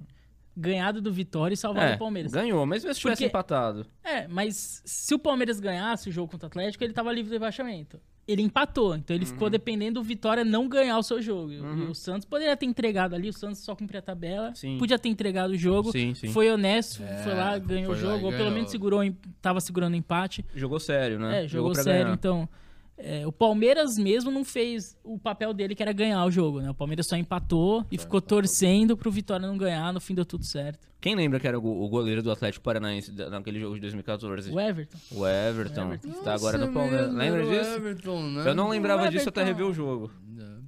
ganhado 0.55 1.01
do 1.01 1.11
Vitória 1.11 1.53
e 1.53 1.57
salvado 1.57 1.87
É, 1.93 1.95
o 1.95 1.97
Palmeiras. 1.99 2.31
ganhou, 2.31 2.65
mas 2.65 2.83
mesmo 2.83 2.93
se 2.93 3.01
tivesse 3.01 3.17
Porque- 3.23 3.25
empatado. 3.29 3.85
É, 4.03 4.27
mas 4.27 4.81
se 4.85 5.13
o 5.15 5.19
Palmeiras 5.19 5.59
ganhasse 5.59 6.09
o 6.09 6.11
jogo 6.11 6.31
contra 6.31 6.45
o 6.45 6.49
Atlético, 6.49 6.83
ele 6.83 6.93
tava 6.93 7.11
livre 7.11 7.29
do 7.29 7.33
rebaixamento. 7.33 7.99
Ele 8.27 8.41
empatou, 8.41 8.95
então 8.95 9.15
ele 9.15 9.23
Uhum. 9.23 9.31
ficou 9.31 9.49
dependendo 9.51 9.99
do 9.99 10.03
Vitória 10.03 10.43
não 10.43 10.67
ganhar 10.67 10.97
o 10.97 11.03
seu 11.03 11.21
jogo. 11.21 11.51
E 11.53 11.59
o 11.59 11.93
Santos 11.93 12.25
poderia 12.25 12.57
ter 12.57 12.65
entregado 12.65 13.13
ali, 13.13 13.29
o 13.29 13.33
Santos 13.33 13.59
só 13.59 13.75
cumprir 13.75 13.99
a 13.99 14.01
tabela, 14.01 14.51
Sim. 14.55 14.79
podia 14.79 14.97
ter 14.97 15.09
entregado 15.09 15.51
o 15.51 15.55
jogo. 15.57 15.91
Sim, 15.91 16.15
sim. 16.15 16.29
Foi 16.29 16.49
honesto, 16.51 17.03
É, 17.03 17.21
foi 17.23 17.33
lá, 17.35 17.55
ganhou 17.59 17.91
o 17.93 17.95
foi 17.95 18.03
lá 18.03 18.13
jogo, 18.13 18.25
ou 18.25 18.31
pelo 18.31 18.43
ganhou. 18.45 18.55
menos 18.55 18.71
segurou, 18.71 19.01
tava 19.41 19.61
segurando 19.61 19.93
o 19.93 19.95
empate. 19.95 20.43
Jogou 20.55 20.79
sério, 20.79 21.19
né? 21.19 21.43
É, 21.43 21.47
jogou 21.47 21.71
pra 21.73 21.83
sério, 21.83 22.03
ganhar. 22.05 22.13
então. 22.15 22.49
É, 22.97 23.27
o 23.27 23.31
Palmeiras 23.31 23.97
mesmo 23.97 24.31
não 24.31 24.45
fez 24.45 24.97
o 25.03 25.19
papel 25.19 25.53
dele, 25.53 25.75
que 25.75 25.83
era 25.83 25.91
ganhar 25.91 26.23
o 26.25 26.31
jogo, 26.31 26.61
né? 26.61 26.69
O 26.69 26.73
Palmeiras 26.73 27.05
só 27.07 27.15
empatou 27.17 27.85
e 27.91 27.97
ficou 27.97 28.21
torcendo 28.21 28.95
pro 28.95 29.11
Vitória 29.11 29.45
não 29.45 29.57
ganhar, 29.57 29.91
no 29.93 29.99
fim 29.99 30.15
deu 30.15 30.25
tudo 30.25 30.45
certo. 30.45 30.87
Quem 31.01 31.13
lembra 31.13 31.39
que 31.39 31.47
era 31.47 31.57
o 31.57 31.61
go- 31.61 31.83
o 31.83 31.87
goleiro 31.89 32.23
do 32.23 32.31
Atlético 32.31 32.63
Paranaense 32.63 33.11
naquele 33.11 33.59
jogo 33.59 33.75
de 33.75 33.81
2014? 33.81 34.49
O 34.51 34.59
Everton. 34.59 34.97
O 35.11 35.27
Everton, 35.27 35.81
O 35.81 35.93
Everton. 35.93 36.09
que 36.11 36.23
tá 36.23 36.33
agora 36.33 36.57
no 36.57 36.71
Palmeiras. 36.73 37.07
mesmo, 37.13 37.19
Lembra 37.19 37.43
disso? 37.45 37.75
Everton, 37.75 38.21
né? 38.31 38.49
Eu 38.49 38.55
não 38.55 38.69
lembrava 38.69 39.09
disso 39.11 39.29
até 39.29 39.43
rever 39.43 39.65
o 39.67 39.73
jogo. 39.73 40.09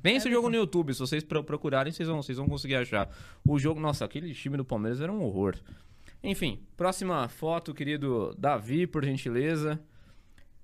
Tem 0.03 0.15
esse 0.17 0.29
jogo 0.29 0.49
no 0.49 0.55
YouTube, 0.55 0.93
se 0.93 0.99
vocês 0.99 1.23
pro- 1.23 1.43
procurarem, 1.43 1.91
vocês 1.91 2.07
vão, 2.07 2.21
vocês 2.21 2.37
vão 2.37 2.47
conseguir 2.47 2.75
achar. 2.75 3.09
O 3.47 3.57
jogo, 3.57 3.79
nossa, 3.79 4.05
aquele 4.05 4.31
time 4.33 4.57
do 4.57 4.63
Palmeiras 4.63 5.01
era 5.01 5.11
um 5.11 5.23
horror. 5.23 5.55
Enfim, 6.23 6.59
próxima 6.75 7.27
foto, 7.27 7.73
querido 7.73 8.35
Davi, 8.37 8.85
por 8.85 9.03
gentileza. 9.03 9.79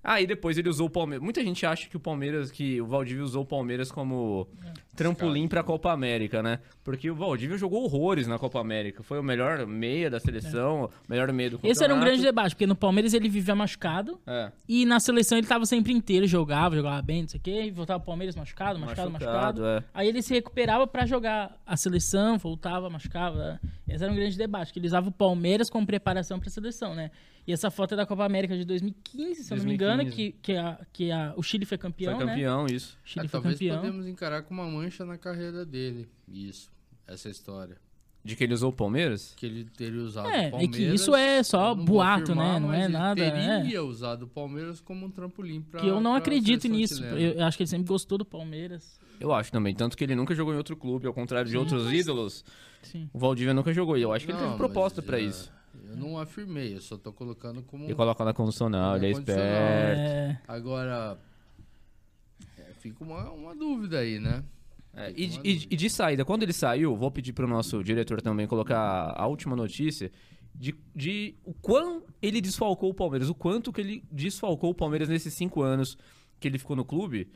Aí 0.03 0.27
depois 0.27 0.57
ele 0.57 0.67
usou 0.67 0.87
o 0.87 0.89
Palmeiras. 0.89 1.23
Muita 1.23 1.41
gente 1.43 1.65
acha 1.65 1.87
que 1.87 1.95
o 1.95 1.99
Palmeiras, 1.99 2.51
que 2.51 2.81
o 2.81 2.85
Valdívia 2.85 3.23
usou 3.23 3.43
o 3.43 3.45
Palmeiras 3.45 3.89
como 3.91 4.47
trampolim 4.95 5.47
pra 5.47 5.63
Copa 5.63 5.91
América, 5.91 6.43
né? 6.43 6.59
Porque 6.83 7.09
o 7.09 7.15
Valdívia 7.15 7.57
jogou 7.57 7.83
horrores 7.83 8.27
na 8.27 8.37
Copa 8.37 8.59
América. 8.59 9.01
Foi 9.01 9.17
o 9.17 9.23
melhor 9.23 9.65
meia 9.65 10.09
da 10.09 10.19
seleção, 10.19 10.85
o 10.85 10.89
melhor 11.09 11.31
meia 11.31 11.49
do 11.51 11.57
campeonato. 11.57 11.71
Esse 11.77 11.83
era 11.83 11.95
um 11.95 11.99
grande 11.99 12.21
debate, 12.21 12.53
porque 12.53 12.67
no 12.67 12.75
Palmeiras 12.75 13.13
ele 13.13 13.29
vivia 13.29 13.55
machucado 13.55 14.19
É. 14.27 14.51
e 14.67 14.85
na 14.85 14.99
seleção 14.99 15.37
ele 15.37 15.47
tava 15.47 15.65
sempre 15.65 15.93
inteiro, 15.93 16.27
jogava, 16.27 16.75
jogava 16.75 17.01
bem, 17.01 17.21
não 17.21 17.29
sei 17.29 17.39
o 17.39 17.43
quê, 17.43 17.63
e 17.65 17.71
voltava 17.71 17.99
pro 17.99 18.07
Palmeiras 18.07 18.35
machucado, 18.35 18.77
machucado, 18.79 19.09
machucado. 19.09 19.61
Machucado, 19.61 19.65
é. 19.65 19.83
Aí 19.93 20.07
ele 20.07 20.21
se 20.21 20.33
recuperava 20.33 20.85
pra 20.85 21.05
jogar 21.05 21.55
a 21.65 21.77
seleção, 21.77 22.37
voltava, 22.37 22.89
machucava. 22.89 23.59
Esse 23.93 24.03
era 24.03 24.11
um 24.11 24.15
grande 24.15 24.37
debate, 24.37 24.73
que 24.73 24.79
ele 24.79 24.87
usava 24.87 25.09
o 25.09 25.11
Palmeiras 25.11 25.69
como 25.69 25.85
preparação 25.85 26.39
pra 26.39 26.49
seleção, 26.49 26.95
né? 26.95 27.11
E 27.45 27.51
essa 27.53 27.69
foto 27.69 27.93
é 27.93 27.97
da 27.97 28.05
Copa 28.05 28.23
América 28.25 28.57
de 28.57 28.63
2015, 28.65 29.43
se 29.43 29.53
eu 29.53 29.57
não 29.57 29.65
me 29.65 29.73
engano, 29.73 30.03
2015. 30.03 30.31
que, 30.31 30.37
que, 30.41 30.57
a, 30.57 30.79
que 30.93 31.11
a, 31.11 31.33
o 31.35 31.43
Chile 31.43 31.65
foi 31.65 31.77
campeão, 31.77 32.15
Foi 32.15 32.25
né? 32.25 32.31
campeão, 32.31 32.65
isso. 32.65 32.97
O 33.03 33.07
Chile 33.07 33.25
É, 33.25 33.29
foi 33.29 33.39
talvez 33.41 33.55
campeão. 33.59 33.77
podemos 33.81 34.07
encarar 34.07 34.41
com 34.43 34.53
uma 34.53 34.65
mancha 34.65 35.05
na 35.05 35.17
carreira 35.17 35.65
dele. 35.65 36.07
Isso, 36.27 36.71
essa 37.07 37.29
história. 37.29 37.77
De 38.25 38.37
que 38.37 38.43
ele 38.45 38.53
usou 38.53 38.69
o 38.69 38.73
Palmeiras? 38.73 39.33
Que 39.35 39.45
ele 39.45 39.65
teria 39.65 40.01
usado 40.01 40.29
É, 40.29 40.31
o 40.31 40.33
é 40.33 40.49
Palmeiras. 40.51 40.75
que 40.77 40.83
isso 40.83 41.13
é 41.13 41.43
só 41.43 41.75
boato, 41.75 42.33
né? 42.33 42.57
Não 42.57 42.69
mas 42.69 42.79
é 42.79 42.83
ele 42.85 42.93
nada, 42.93 43.21
é. 43.21 43.61
teria 43.61 43.83
usado 43.83 44.23
o 44.23 44.27
Palmeiras 44.27 44.79
como 44.79 45.05
um 45.07 45.09
trampolim 45.11 45.61
pra 45.61 45.81
Que 45.81 45.87
eu 45.87 45.99
não 45.99 46.15
acredito 46.15 46.67
nisso. 46.69 47.03
Eu, 47.03 47.33
eu 47.33 47.43
acho 47.43 47.57
que 47.57 47.63
ele 47.63 47.69
sempre 47.69 47.87
gostou 47.87 48.17
do 48.17 48.23
Palmeiras. 48.23 48.97
Eu 49.19 49.33
acho 49.33 49.51
também. 49.51 49.75
Tanto 49.75 49.97
que 49.97 50.03
ele 50.05 50.15
nunca 50.15 50.33
jogou 50.33 50.53
em 50.53 50.57
outro 50.57 50.77
clube, 50.77 51.05
ao 51.05 51.13
contrário 51.13 51.49
de 51.49 51.57
outros 51.57 51.91
ídolos. 51.91 52.45
Sim. 52.81 53.09
O 53.11 53.19
Valdívia 53.19 53.53
nunca 53.53 53.73
jogou. 53.73 53.97
E 53.97 54.01
eu 54.01 54.13
acho 54.13 54.25
que 54.25 54.31
ele 54.31 54.39
Não, 54.39 54.47
teve 54.47 54.57
proposta 54.57 55.01
mas, 55.01 55.05
pra 55.05 55.19
é, 55.19 55.21
isso. 55.23 55.51
Eu 55.89 55.97
não 55.97 56.17
afirmei, 56.17 56.75
eu 56.75 56.81
só 56.81 56.97
tô 56.97 57.11
colocando 57.11 57.61
como... 57.63 57.85
Ele 57.85 57.95
coloca 57.95 58.23
na 58.23 58.33
condicional, 58.33 58.95
ele 58.95 59.07
é 59.07 59.11
esperto. 59.11 59.41
É, 59.41 60.39
Agora, 60.47 61.17
é, 62.57 62.63
fica 62.79 63.03
uma, 63.03 63.29
uma 63.31 63.55
dúvida 63.55 63.99
aí, 63.99 64.19
né? 64.19 64.43
É, 64.95 65.11
e, 65.15 65.27
de- 65.27 65.39
e 65.43 65.67
e 65.71 65.75
de 65.75 65.89
saída, 65.89 66.23
quando 66.23 66.43
ele 66.43 66.53
saiu, 66.53 66.95
vou 66.95 67.09
pedir 67.09 67.33
pro 67.33 67.47
nosso 67.47 67.83
diretor 67.83 68.21
também 68.21 68.45
colocar 68.45 69.11
a 69.17 69.25
última 69.27 69.55
notícia 69.55 70.11
de, 70.53 70.75
de 70.95 71.35
o 71.43 71.51
quão 71.53 72.03
ele 72.21 72.39
desfalcou 72.39 72.91
o 72.91 72.93
Palmeiras, 72.93 73.27
o 73.27 73.33
quanto 73.33 73.73
que 73.73 73.81
ele 73.81 74.03
desfalcou 74.11 74.69
o 74.69 74.75
Palmeiras 74.75 75.09
nesses 75.09 75.33
cinco 75.33 75.63
anos 75.63 75.97
que 76.39 76.47
ele 76.47 76.59
ficou 76.59 76.75
no 76.75 76.85
clube. 76.85 77.27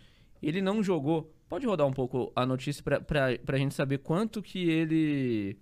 Ele 0.42 0.62
não 0.62 0.84
jogou. 0.84 1.34
Pode 1.50 1.66
rodar 1.66 1.88
um 1.88 1.92
pouco 1.94 2.32
a 2.36 2.46
notícia 2.46 2.84
pra, 2.84 3.02
pra 3.02 3.58
gente 3.58 3.74
saber 3.74 3.98
quanto 4.00 4.40
que 4.42 4.70
ele. 4.70 5.58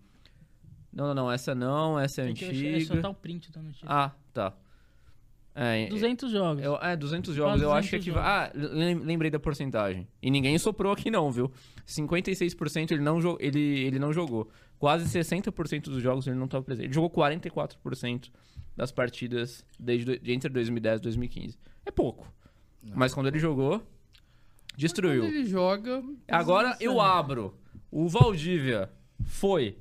Não, 0.91 1.07
não, 1.07 1.13
não, 1.15 1.31
essa 1.31 1.55
não, 1.55 1.97
essa 1.99 2.21
é 2.21 2.25
tem 2.25 2.33
que 2.33 2.43
eu- 2.45 2.49
é 2.49 2.79
só 2.81 2.87
tá 2.87 2.93
antiga. 2.99 3.09
o 3.09 3.13
print 3.13 3.51
da 3.53 3.61
notícia. 3.61 3.85
Ah, 3.89 4.11
tá. 4.33 4.53
É, 5.57 5.88
200 5.88 6.31
jogos. 6.31 6.62
eu- 6.63 6.75
é, 6.81 6.95
200 6.97 7.33
jogos. 7.33 7.53
Quase 7.53 7.63
eu 7.63 7.71
acho 7.71 7.89
que 7.89 7.97
200 7.97 8.17
aqui. 8.21 8.27
Ah, 8.29 8.51
lem- 8.74 8.95
lembrei 9.00 9.31
da 9.31 9.39
porcentagem. 9.39 10.05
E 10.21 10.29
ninguém 10.29 10.57
soprou 10.57 10.91
aqui, 10.91 11.09
não, 11.09 11.31
viu? 11.31 11.50
56% 11.85 12.91
ele 12.91 13.01
não, 13.01 13.19
jo- 13.21 13.38
ele, 13.39 13.59
ele 13.59 13.97
não 13.97 14.12
jogou. 14.12 14.50
Quase 14.77 15.05
60% 15.07 15.83
dos 15.89 16.01
jogos 16.01 16.27
ele 16.27 16.35
não 16.35 16.45
estava 16.45 16.63
presente. 16.63 16.88
Ele 16.88 16.93
jogou 16.93 17.09
44% 17.09 18.29
das 18.75 18.91
partidas 18.91 19.65
desde 19.79 20.19
entre 20.25 20.50
2010 20.50 21.00
e 21.00 21.03
2015. 21.03 21.57
É 21.85 21.91
pouco. 21.91 22.27
Mas 22.93 23.13
quando 23.13 23.27
ele 23.27 23.39
jogou, 23.39 23.81
destruiu. 24.75 25.21
Quando 25.24 25.33
ele 25.35 25.45
joga... 25.45 26.03
Agora 26.27 26.75
eu 26.81 27.00
abro. 27.00 27.55
O 27.89 28.09
Valdívia 28.09 28.89
foi 29.24 29.77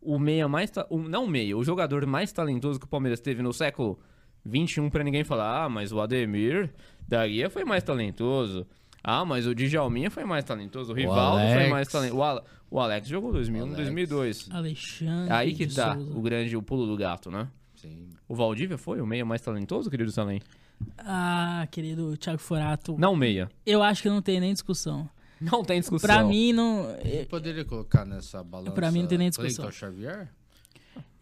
o 0.00 0.18
meia 0.18 0.48
mais. 0.48 0.70
ta- 0.70 0.86
o- 0.88 0.98
não 0.98 1.24
o 1.24 1.28
meia, 1.28 1.56
o 1.56 1.62
jogador 1.62 2.06
mais 2.06 2.32
talentoso 2.32 2.80
que 2.80 2.86
o 2.86 2.88
Palmeiras 2.88 3.20
teve 3.20 3.42
no 3.42 3.52
século 3.52 4.00
21 4.44 4.90
pra 4.90 5.04
ninguém 5.04 5.24
falar, 5.24 5.64
ah, 5.64 5.68
mas 5.68 5.92
o 5.92 6.00
Ademir 6.00 6.70
da 7.08 7.26
Guia 7.26 7.50
foi 7.50 7.64
mais 7.64 7.82
talentoso. 7.82 8.66
Ah, 9.02 9.24
mas 9.24 9.46
o 9.46 9.54
Djalminha 9.54 10.10
foi 10.10 10.24
mais 10.24 10.44
talentoso. 10.44 10.92
O 10.92 10.94
Rivaldo 10.94 11.42
foi 11.54 11.68
mais 11.68 11.88
talentoso. 11.88 12.18
O, 12.20 12.22
Ale- 12.22 12.42
o 12.70 12.78
Alex 12.78 13.08
jogou 13.08 13.32
2001, 13.32 13.62
Alex. 13.64 13.76
2002. 13.76 14.48
Alexandre. 14.50 15.32
Aí 15.32 15.54
que 15.54 15.66
tá 15.66 15.94
Souza. 15.94 16.18
o 16.18 16.20
grande 16.20 16.56
o 16.56 16.62
pulo 16.62 16.86
do 16.86 16.96
gato, 16.96 17.30
né? 17.30 17.48
Sim. 17.76 18.10
O 18.28 18.34
Valdívia 18.34 18.76
foi 18.76 19.00
o 19.00 19.06
meia 19.06 19.24
mais 19.24 19.40
talentoso, 19.40 19.88
querido 19.90 20.10
Salem? 20.12 20.40
Ah, 20.98 21.66
querido 21.70 22.16
Thiago 22.16 22.38
Forato. 22.40 22.96
Não 22.98 23.16
meia. 23.16 23.48
Eu 23.64 23.82
acho 23.82 24.02
que 24.02 24.08
não 24.10 24.20
tem 24.22 24.38
nem 24.38 24.52
discussão. 24.52 25.08
Não 25.40 25.64
tem 25.64 25.80
discussão. 25.80 26.06
Pra 26.06 26.22
mim, 26.22 26.52
não. 26.52 26.94
Quem 27.00 27.24
poderia 27.24 27.64
colocar 27.64 28.04
nessa 28.04 28.42
balança? 28.44 28.72
Pra 28.72 28.90
mim 28.90 29.00
não 29.00 29.08
tem 29.08 29.16
nem 29.18 29.30
discussão. 29.30 29.64
Cleiton 29.64 29.72
Xavier? 29.72 30.28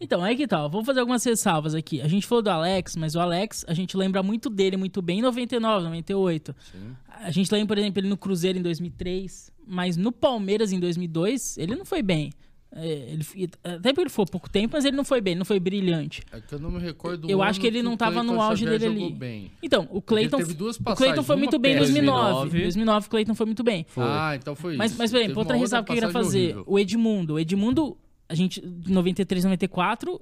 Então, 0.01 0.25
é 0.25 0.33
que 0.33 0.47
tal. 0.47 0.69
Vamos 0.69 0.85
fazer 0.85 1.01
algumas 1.01 1.23
ressalvas 1.23 1.75
aqui. 1.75 2.01
A 2.01 2.07
gente 2.07 2.25
falou 2.25 2.41
do 2.41 2.49
Alex, 2.49 2.95
mas 2.95 3.15
o 3.15 3.19
Alex, 3.19 3.65
a 3.67 3.73
gente 3.73 3.97
lembra 3.97 4.23
muito 4.23 4.49
dele 4.49 4.77
muito 4.77 5.01
bem 5.01 5.19
em 5.19 5.21
99, 5.21 5.83
98. 5.83 6.55
Sim. 6.71 6.95
A 7.21 7.31
gente 7.31 7.51
lembra, 7.51 7.67
por 7.67 7.77
exemplo, 7.77 7.99
ele 7.99 8.07
no 8.07 8.15
Cruzeiro 8.17 8.57
em 8.57 8.61
2003, 8.61 9.51
mas 9.67 9.97
no 9.97 10.11
Palmeiras 10.11 10.71
em 10.71 10.79
2002, 10.79 11.57
ele 11.57 11.75
não 11.75 11.83
foi 11.83 12.01
bem. 12.01 12.31
É, 12.71 12.85
ele, 12.85 13.49
até 13.63 13.89
porque 13.89 14.01
ele 14.01 14.09
foi 14.09 14.25
pouco 14.27 14.47
tempo, 14.47 14.75
mas 14.77 14.85
ele 14.85 14.95
não 14.95 15.03
foi 15.03 15.19
bem, 15.19 15.35
não 15.35 15.43
foi 15.43 15.59
brilhante. 15.59 16.21
É 16.31 16.39
que 16.39 16.53
eu 16.53 16.59
não 16.59 16.69
me 16.69 16.79
recordo 16.79 17.21
do 17.21 17.29
Eu 17.29 17.41
acho 17.41 17.59
que 17.59 17.65
ele 17.65 17.81
não 17.81 17.93
o 17.93 17.97
tava 17.97 18.21
no 18.23 18.39
auge 18.39 18.63
Xavier 18.63 18.79
dele 18.79 19.05
ali. 19.05 19.13
bem. 19.13 19.51
Então, 19.61 19.87
o 19.91 20.01
Cleiton, 20.01 20.37
teve 20.37 20.53
duas 20.53 20.75
o 20.77 20.83
Cleiton 20.83 20.95
passagens, 20.99 21.25
foi 21.25 21.35
muito 21.35 21.57
bem 21.57 21.73
em 21.73 21.79
péssima. 21.79 21.95
2009. 21.95 22.31
2009. 22.51 22.61
2009 22.63 23.07
o 23.07 23.09
Cleiton 23.09 23.35
foi 23.35 23.45
muito 23.47 23.63
bem. 23.63 23.85
Foi. 23.89 24.03
Ah, 24.05 24.35
então 24.35 24.55
foi 24.55 24.75
Mas, 24.77 24.91
isso. 24.91 24.99
mas, 24.99 25.11
por 25.11 25.17
exemplo, 25.19 25.39
outra 25.39 25.57
ressalva 25.57 25.85
que 25.85 25.91
eu 25.91 25.95
queria 25.95 26.11
fazer. 26.11 26.43
horrível. 26.43 26.63
O 26.67 26.79
Edmundo. 26.79 27.33
O 27.33 27.39
Edmundo, 27.39 27.97
a 28.29 28.35
gente, 28.35 28.61
de 28.61 28.91
93, 28.91 29.43
94, 29.43 30.21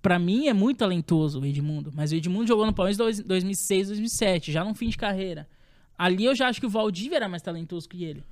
pra 0.00 0.18
mim 0.18 0.46
é 0.46 0.52
muito 0.52 0.78
talentoso 0.78 1.40
o 1.40 1.44
Edmundo. 1.46 1.90
Mas 1.94 2.12
o 2.12 2.14
Edmundo 2.14 2.46
jogou 2.46 2.64
no 2.64 2.72
Palmeiras 2.72 2.96
em 2.96 3.02
dois- 3.02 3.20
2006, 3.20 3.88
2007, 3.88 4.52
já 4.52 4.64
no 4.64 4.74
fim 4.74 4.88
de 4.88 4.96
carreira. 4.96 5.48
Ali 5.98 6.24
eu 6.24 6.34
já 6.34 6.48
acho 6.48 6.60
que 6.60 6.66
o 6.66 6.70
Valdívia 6.70 7.16
era 7.16 7.28
mais 7.28 7.42
talentoso 7.42 7.88
que 7.88 8.04
ele. 8.04 8.24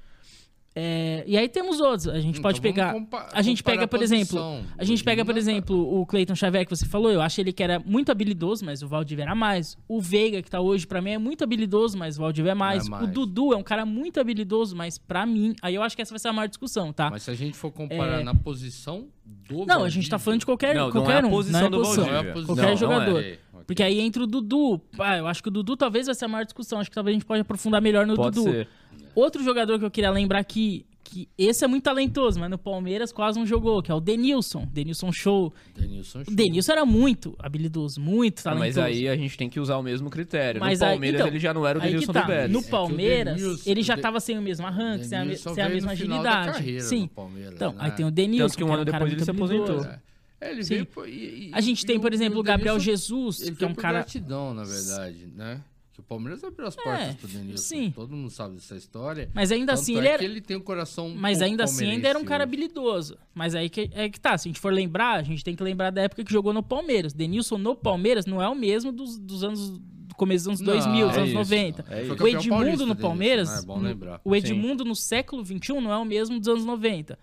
É, 0.75 1.25
e 1.27 1.37
aí 1.37 1.49
temos 1.49 1.81
outros. 1.81 2.07
A 2.09 2.21
gente 2.21 2.31
Então 2.39 2.43
pode 2.43 2.61
pegar. 2.61 2.95
A 3.33 3.43
gente 3.43 3.63
pega, 3.65 3.89
por 3.89 4.01
exemplo. 4.01 4.39
posição. 4.39 4.63
A 4.77 4.85
gente 4.85 5.03
O 5.03 5.05
pega, 5.05 5.25
por 5.25 5.37
exemplo, 5.37 6.01
o 6.01 6.07
Cleiton 6.07 6.37
Xavier 6.37 6.65
que 6.65 6.71
você 6.71 6.87
falou. 6.87 7.11
Eu 7.11 7.21
acho 7.21 7.41
ele 7.41 7.53
que 7.53 7.63
era 7.63 7.81
muito 7.81 8.13
habilidoso, 8.13 8.65
mas 8.65 8.81
o 8.83 8.87
Valdívia 8.87 9.25
era 9.25 9.35
mais. 9.35 9.77
O 9.89 10.01
Veiga, 10.01 10.41
que 10.41 10.49
tá 10.51 10.61
hoje, 10.61 10.87
pra 10.87 11.01
mim, 11.03 11.11
é 11.11 11.19
muito 11.19 11.43
habilidoso, 11.43 11.99
mas 11.99 12.17
o 12.17 12.21
Valdívia 12.21 12.53
é 12.53 12.55
mais. 12.55 12.85
É 12.85 12.89
O 12.89 12.91
mais. 12.93 13.09
Dudu 13.09 13.53
é 13.53 13.57
um 13.57 13.63
cara 13.63 13.85
muito 13.85 14.21
habilidoso, 14.21 14.77
mas 14.77 14.99
pra 14.99 15.27
mim. 15.27 15.55
Aí 15.63 15.75
eu 15.75 15.83
acho 15.83 15.97
que 15.97 16.03
essa 16.03 16.11
vai 16.13 16.19
ser 16.21 16.29
a 16.29 16.33
maior 16.33 16.47
discussão, 16.49 16.93
tá? 16.93 17.11
Mas 17.11 17.25
se 17.25 17.31
a 17.31 17.35
gente 17.35 17.57
for 17.57 17.73
comparar 17.73 18.21
É. 18.21 18.23
na 18.25 18.35
posição 18.35 19.09
do 19.25 19.67
Não, 19.67 19.83
a 19.85 19.89
gente 19.91 20.09
tá 20.09 20.19
falando 20.19 20.41
de 20.41 20.47
qualquer, 20.47 20.75
Não, 20.75 20.85
não 20.87 20.93
qualquer 20.93 21.23
é 21.23 21.23
a 21.23 21.27
um. 21.27 21.31
posição 21.31 21.61
não 21.61 21.67
é 21.67 21.71
do 21.71 21.77
posição. 21.79 22.05
Valdívia. 22.05 22.23
Não 22.23 22.29
é 22.29 22.31
a 22.31 22.35
posição. 22.35 22.55
Qualquer 22.55 22.63
Não, 22.63 22.71
não 22.71 22.77
jogador. 22.77 23.19
Ok. 23.19 23.39
Porque 23.69 23.83
aí 23.83 24.01
entra 24.01 24.23
o 24.25 24.27
Dudu. 24.27 24.81
Ah, 24.99 25.19
eu 25.19 25.27
acho 25.27 25.43
que 25.43 25.49
o 25.51 25.53
Dudu 25.53 25.77
talvez 25.77 26.07
vai 26.07 26.15
ser 26.15 26.25
a 26.25 26.29
maior 26.29 26.45
discussão. 26.45 26.81
Acho 26.81 26.89
que 26.91 26.95
talvez 26.95 27.13
a 27.15 27.19
gente 27.19 27.27
pode 27.27 27.43
aprofundar 27.43 27.83
melhor 27.83 28.07
no 28.07 28.17
Pode 28.17 28.37
Dudu. 28.37 28.51
ser. 28.51 28.69
Outro 29.15 29.45
jogador 29.45 29.79
que 29.79 29.85
eu 29.85 29.91
queria 29.91 30.11
lembrar 30.11 30.39
aqui, 30.39 30.87
que 31.05 31.29
esse 31.37 31.65
é 31.65 31.69
muito 31.69 31.85
talentoso, 31.85 32.41
mas 32.41 32.49
no 32.51 32.57
Palmeiras 32.57 33.13
quase 33.13 33.39
não 33.39 33.45
jogou, 33.45 33.83
que 33.83 33.91
é 33.91 33.95
o 33.95 34.01
Denilson. 34.01 34.67
Denilson 34.73 35.13
Show. 35.13 35.53
Denilson 35.77 36.21
O 36.21 36.25
Show. 36.25 36.35
Denilson 36.35 36.73
era 36.73 36.87
muito 36.87 37.37
habilidoso, 37.39 38.01
muito 38.01 38.41
Ah, 38.41 38.43
talentoso. 38.45 38.81
Mas 38.81 38.97
aí 38.97 39.07
a 39.07 39.15
gente 39.17 39.37
tem 39.37 39.51
que 39.51 39.61
usar 39.61 39.77
o 39.77 39.83
mesmo 39.83 40.09
critério. 40.09 40.61
Mas 40.61 40.81
no 40.81 40.87
aí- 40.87 40.93
Palmeiras 40.93 41.21
então, 41.21 41.29
ele 41.29 41.39
já 41.39 41.53
não 41.53 41.67
era 41.67 41.79
o 41.79 41.83
Aí 41.83 41.89
que 41.89 41.93
Denilson 41.95 42.13
tá. 42.15 42.21
do 42.23 42.27
Betis. 42.27 42.51
No 42.53 42.59
É 42.59 42.63
que 42.63 42.69
o 42.69 42.71
Palmeiras, 42.71 43.37
Denilson- 43.37 43.71
ele 43.71 43.83
já 43.83 43.93
o 43.93 43.97
De- 43.97 44.03
tava 44.03 44.21
sem 44.21 44.39
o 44.39 44.43
mesmo 44.43 44.67
arranque, 44.67 45.05
sem 45.05 45.19
a, 45.19 45.37
sem 45.37 45.63
a 45.63 45.69
mesma 45.69 45.91
no 45.93 45.97
final 45.99 46.23
da 46.23 46.31
agilidade. 46.31 46.53
carreira 46.59 46.81
Sim. 46.85 47.01
no 47.03 47.09
Palmeiras, 47.09 47.53
Então, 47.55 47.73
né? 47.73 47.79
aí 47.81 47.91
tem 47.91 48.07
o 48.07 48.11
Denilson, 48.11 48.47
Tanto 48.47 48.57
que 48.57 48.65
um 48.65 48.73
ano 48.73 48.85
cara 48.87 48.93
depois 48.93 49.13
ele 49.13 49.25
se 49.25 49.31
aposentou. 49.31 49.85
É, 49.85 50.01
ele 50.41 50.63
Sim. 50.65 50.75
veio 50.75 51.07
e- 51.07 51.49
e- 51.49 51.51
A 51.53 51.61
gente 51.61 51.85
tem, 51.85 51.99
por 51.99 52.13
exemplo, 52.13 52.39
o 52.39 52.43
Gabriel 52.43 52.79
Denilson, 52.79 52.91
Jesus, 52.91 53.41
Ele 53.43 53.57
que 53.57 53.65
é 53.65 53.69
um 53.69 53.75
cara... 53.75 53.99
gratidão, 53.99 54.55
na 54.55 54.65
verdade, 54.65 55.27
né? 55.35 55.61
Que 55.93 56.01
o 56.01 56.03
Palmeiras 56.05 56.45
abriu 56.45 56.67
as 56.69 56.77
portas 56.77 57.09
É, 57.09 57.13
pro 57.15 57.27
Denilson. 57.27 57.57
sim. 57.65 57.91
Todo 57.91 58.15
mundo 58.15 58.31
sabe 58.31 58.55
dessa 58.55 58.77
história. 58.77 59.29
Mas 59.35 59.51
ainda 59.51 59.73
Tanto 59.73 59.81
assim, 59.83 59.95
é 59.97 59.99
ele 59.99 60.09
era... 60.09 60.19
que 60.19 60.25
ele 60.25 60.41
tem 60.41 60.57
um 60.57 60.61
coração 60.61 61.09
Mas 61.17 61.43
ainda 61.43 61.65
assim, 61.65 61.91
ainda 61.91 62.07
era 62.09 62.17
um 62.19 62.25
cara 62.25 62.45
hoje. 62.45 62.55
habilidoso. 62.55 63.19
Mas 63.35 63.55
aí 63.57 63.69
que, 63.69 63.91
é 63.93 64.09
que 64.09 64.21
tá, 64.21 64.39
se 64.39 64.47
a 64.47 64.51
gente 64.51 64.61
for 64.61 64.73
lembrar, 64.73 65.15
a 65.19 65.23
gente 65.25 65.43
tem 65.43 65.57
que 65.57 65.63
lembrar 65.63 65.91
da 65.91 66.03
época 66.03 66.23
que 66.23 66.33
jogou 66.33 66.53
no 66.53 66.63
Palmeiras. 66.63 67.13
Denilson 67.13 67.59
no 67.59 67.75
Palmeiras 67.75 68.27
não 68.27 68.41
é 68.41 68.49
o 68.49 68.55
mesmo 68.55 68.93
dos, 68.93 69.19
dos 69.19 69.43
anos 69.43 69.81
começo 70.17 70.49
dos 70.51 70.61
anos 70.61 70.61
Não, 70.61 70.75
2000, 70.75 71.07
dos 71.09 71.17
é 71.17 71.19
anos 71.21 71.31
isso, 71.31 71.39
90. 71.39 71.85
é. 71.89 71.95
O 71.95 72.27
Edmundo 72.29 72.49
paulista, 72.49 72.87
no 72.87 72.97
Palmeiras, 72.97 73.49
né? 73.53 73.59
É 73.59 73.63
bom 73.67 73.77
no- 73.79 73.83
lembrar. 73.85 74.21
o 74.25 74.35
Edmundo 74.37 74.85
no 74.85 74.95
século 74.97 75.45
XXI 75.45 75.81
não 75.81 75.93
é 75.93 75.97
o 75.97 76.05
mesmo 76.05 76.39
dos 76.41 76.49
anos 76.49 76.65
90. 76.65 77.17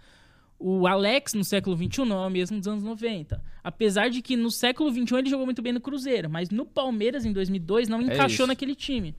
O 0.57 0.87
Alex 0.87 1.33
no 1.33 1.43
século 1.43 1.75
XXI 1.75 2.05
não 2.05 2.23
é 2.23 2.27
o 2.27 2.29
mesmo 2.29 2.57
dos 2.57 2.67
anos 2.67 2.83
90. 2.83 3.41
Apesar 3.63 4.09
de 4.09 4.21
que 4.21 4.37
no 4.37 4.49
século 4.49 4.89
XXI 4.91 5.15
ele 5.17 5.29
jogou 5.29 5.45
muito 5.45 5.61
bem 5.61 5.73
no 5.73 5.81
Cruzeiro, 5.81 6.29
mas 6.29 6.49
no 6.49 6.65
Palmeiras 6.65 7.25
em 7.25 7.33
2002 7.33 7.87
não 7.89 8.01
encaixou 8.01 8.45
isso. 8.45 8.47
naquele 8.47 8.73
time. 8.75 9.13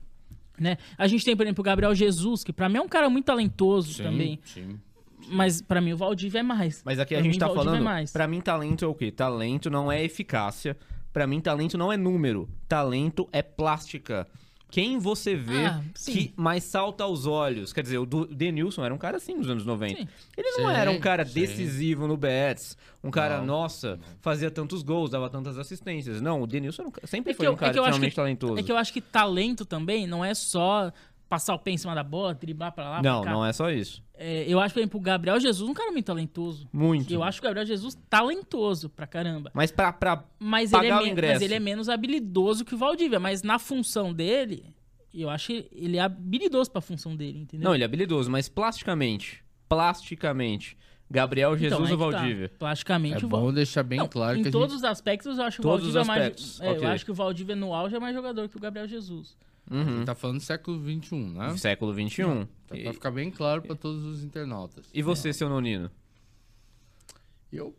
Né? 0.59 0.77
A 0.97 1.07
gente 1.07 1.23
tem, 1.23 1.35
por 1.37 1.43
exemplo, 1.43 1.61
o 1.61 1.63
Gabriel 1.63 1.93
Jesus, 1.93 2.43
que 2.43 2.51
pra 2.51 2.67
mim 2.67 2.77
é 2.77 2.81
um 2.81 2.87
cara 2.89 3.09
muito 3.09 3.25
talentoso 3.25 3.93
Sim, 3.93 4.03
também. 4.03 4.39
sim. 4.43 4.79
Mas 5.29 5.61
pra 5.61 5.79
mim 5.79 5.93
o 5.93 5.97
Valdívia 5.97 6.39
é 6.39 6.43
mais. 6.43 6.81
Mas 6.83 6.99
aqui 6.99 7.13
a 7.13 7.17
Pra 7.17 7.23
gente 7.25 7.33
mim, 7.33 7.39
tá 7.39 7.45
Valdívia 7.47 7.65
falando. 7.71 7.81
é 7.81 7.83
mais. 7.85 8.11
Pra 8.11 8.27
mim, 8.27 8.41
talento 8.41 8.83
é 8.85 8.87
o 8.87 8.93
quê? 8.95 9.11
Talento 9.11 9.69
não 9.69 9.91
é 9.91 10.03
eficácia. 10.03 10.75
Pra 11.13 11.27
mim, 11.27 11.39
talento 11.41 11.77
não 11.77 11.91
é 11.91 11.97
número. 11.97 12.49
Talento 12.67 13.27
é 13.31 13.41
plástica. 13.43 14.27
Quem 14.69 14.99
você 14.99 15.33
vê 15.35 15.65
Ah, 15.65 15.81
que 16.05 16.33
mais 16.35 16.63
salta 16.63 17.03
aos 17.05 17.25
olhos? 17.25 17.71
Quer 17.71 17.83
dizer, 17.83 17.97
o 17.99 18.05
Denilson 18.05 18.83
era 18.83 18.93
um 18.93 18.97
cara 18.97 19.15
assim 19.17 19.33
nos 19.35 19.49
anos 19.49 19.65
90. 19.65 19.95
Sim. 20.01 20.07
Ele 20.35 20.51
não 20.51 20.69
Sim, 20.69 20.75
era 20.75 20.91
um 20.91 20.99
cara 20.99 21.25
sim. 21.25 21.39
decisivo 21.39 22.05
no 22.07 22.17
Betis. 22.17 22.77
Um 23.03 23.09
cara, 23.09 23.37
Não. 23.39 23.45
nossa, 23.45 23.97
fazia 24.19 24.51
tantos 24.51 24.83
gols, 24.83 25.09
dava 25.09 25.29
tantas 25.29 25.57
assistências. 25.57 26.19
Não, 26.21 26.41
o 26.41 26.47
Denilson 26.47 26.91
sempre 27.05 27.31
É 27.31 27.35
foi 27.35 27.47
eu- 27.47 27.53
um 27.53 27.55
cara 27.55 27.71
é 27.71 27.73
que 27.73 27.79
eu 27.79 27.83
acho 27.83 27.89
extremamente 27.91 28.11
que- 28.11 28.15
talentoso. 28.17 28.59
É 28.59 28.63
que 28.63 28.71
eu 28.71 28.77
acho 28.77 28.91
que 28.93 28.99
talento 29.01 29.65
também 29.65 30.05
não 30.05 30.23
é 30.23 30.33
só 30.33 30.91
passar 31.27 31.53
o 31.55 31.59
pé 31.59 31.71
em 31.71 31.77
cima 31.77 31.93
da 31.93 32.03
bola, 32.03 32.33
driblar 32.33 32.71
pra 32.71 32.89
lá, 32.89 33.01
Não, 33.01 33.21
pra 33.21 33.31
não 33.31 33.45
é 33.45 33.51
só 33.53 33.69
isso. 33.69 34.03
É, 34.13 34.45
eu 34.47 34.59
acho, 34.59 34.73
por 34.73 34.79
exemplo, 34.79 34.99
o 34.99 35.03
Gabriel 35.03 35.39
Jesus 35.39 35.69
um 35.69 35.73
cara 35.73 35.91
muito 35.91 36.05
talentoso. 36.05 36.67
Muito. 36.73 37.13
Eu 37.13 37.23
acho 37.23 37.39
o 37.39 37.43
Gabriel 37.43 37.65
Jesus 37.65 37.95
talentoso 38.09 38.89
pra 38.89 39.05
caramba. 39.05 39.51
Mas 39.53 39.71
pra, 39.71 39.91
pra 39.93 40.23
Mas, 40.39 40.71
Pagar 40.71 40.83
ele 40.85 40.93
é, 40.93 41.01
o 41.01 41.07
ingresso. 41.11 41.33
mas 41.33 41.41
ele 41.41 41.53
é 41.53 41.59
menos 41.59 41.89
habilidoso 41.89 42.65
que 42.65 42.73
o 42.73 42.77
Valdívia. 42.77 43.19
Mas 43.19 43.43
na 43.43 43.59
função 43.59 44.11
dele, 44.13 44.73
eu 45.13 45.29
acho 45.29 45.47
que 45.47 45.67
ele 45.71 45.97
é 45.97 46.01
habilidoso 46.01 46.71
pra 46.71 46.81
função 46.81 47.15
dele, 47.15 47.39
entendeu? 47.39 47.65
Não, 47.67 47.75
ele 47.75 47.83
é 47.83 47.85
habilidoso, 47.85 48.29
mas 48.31 48.49
plasticamente, 48.49 49.43
plasticamente, 49.69 50.77
Gabriel 51.09 51.55
Então, 51.55 51.59
Jesus 51.69 51.89
aí 51.89 51.95
ou 51.95 52.11
tá. 52.11 52.17
Valdívia? 52.17 52.51
Plasticamente, 52.59 53.23
É 53.23 53.27
bom 53.27 53.53
deixar 53.53 53.83
bem 53.83 53.99
Não, 53.99 54.07
claro 54.07 54.37
em 54.37 54.41
que 54.43 54.49
a 54.49 54.51
todos 54.51 54.71
gente... 54.73 54.77
os 54.79 54.83
aspectos, 54.83 55.37
eu 55.37 55.43
acho 55.45 55.57
que 55.57 55.61
o 55.61 55.69
Todos 55.69 55.87
os 55.87 55.93
Valdívia 55.93 56.13
é 56.13 56.17
mais. 56.17 56.21
aspectos, 56.33 56.61
é, 56.61 56.71
ok. 56.71 56.83
Eu 56.85 56.91
acho 56.91 57.05
que 57.05 57.11
o 57.11 57.13
Valdívia 57.13 57.55
no 57.55 57.73
auge 57.73 57.95
é 57.95 57.99
mais 57.99 58.15
jogador 58.15 58.49
que 58.49 58.57
o 58.57 58.59
Gabriel 58.59 58.87
Jesus. 58.87 59.37
Uhum. 59.69 60.05
tá 60.05 60.15
falando 60.15 60.39
século 60.39 60.79
XXI, 60.79 61.15
né? 61.15 61.57
Século 61.57 61.93
XXI. 61.93 62.47
Tá 62.67 62.77
E, 62.77 62.83
pra 62.83 62.93
ficar 62.93 63.11
bem 63.11 63.29
claro 63.29 63.61
pra 63.61 63.75
todos 63.75 64.03
os 64.03 64.23
internautas. 64.23 64.89
e 64.93 65.01
você, 65.01 65.33
seu 65.33 65.49
Nonino? 65.49 65.91
Eu 67.51 67.75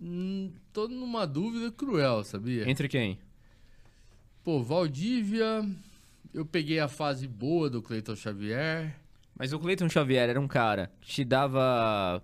hum, 0.00 0.52
tô 0.72 0.88
numa 0.88 1.26
dúvida 1.26 1.70
cruel, 1.70 2.24
sabia? 2.24 2.68
Entre 2.68 2.88
quem? 2.88 3.18
Pô, 4.42 4.62
Valdívia, 4.62 5.68
eu 6.32 6.46
peguei 6.46 6.80
a 6.80 6.88
fase 6.88 7.26
boa 7.26 7.68
do 7.68 7.82
Cleiton 7.82 8.16
Xavier. 8.16 8.96
Mas 9.36 9.52
o 9.52 9.58
Cleiton 9.58 9.88
Xavier 9.88 10.28
era 10.28 10.40
um 10.40 10.48
cara 10.48 10.90
que 11.00 11.10
te 11.10 11.24
dava. 11.24 12.22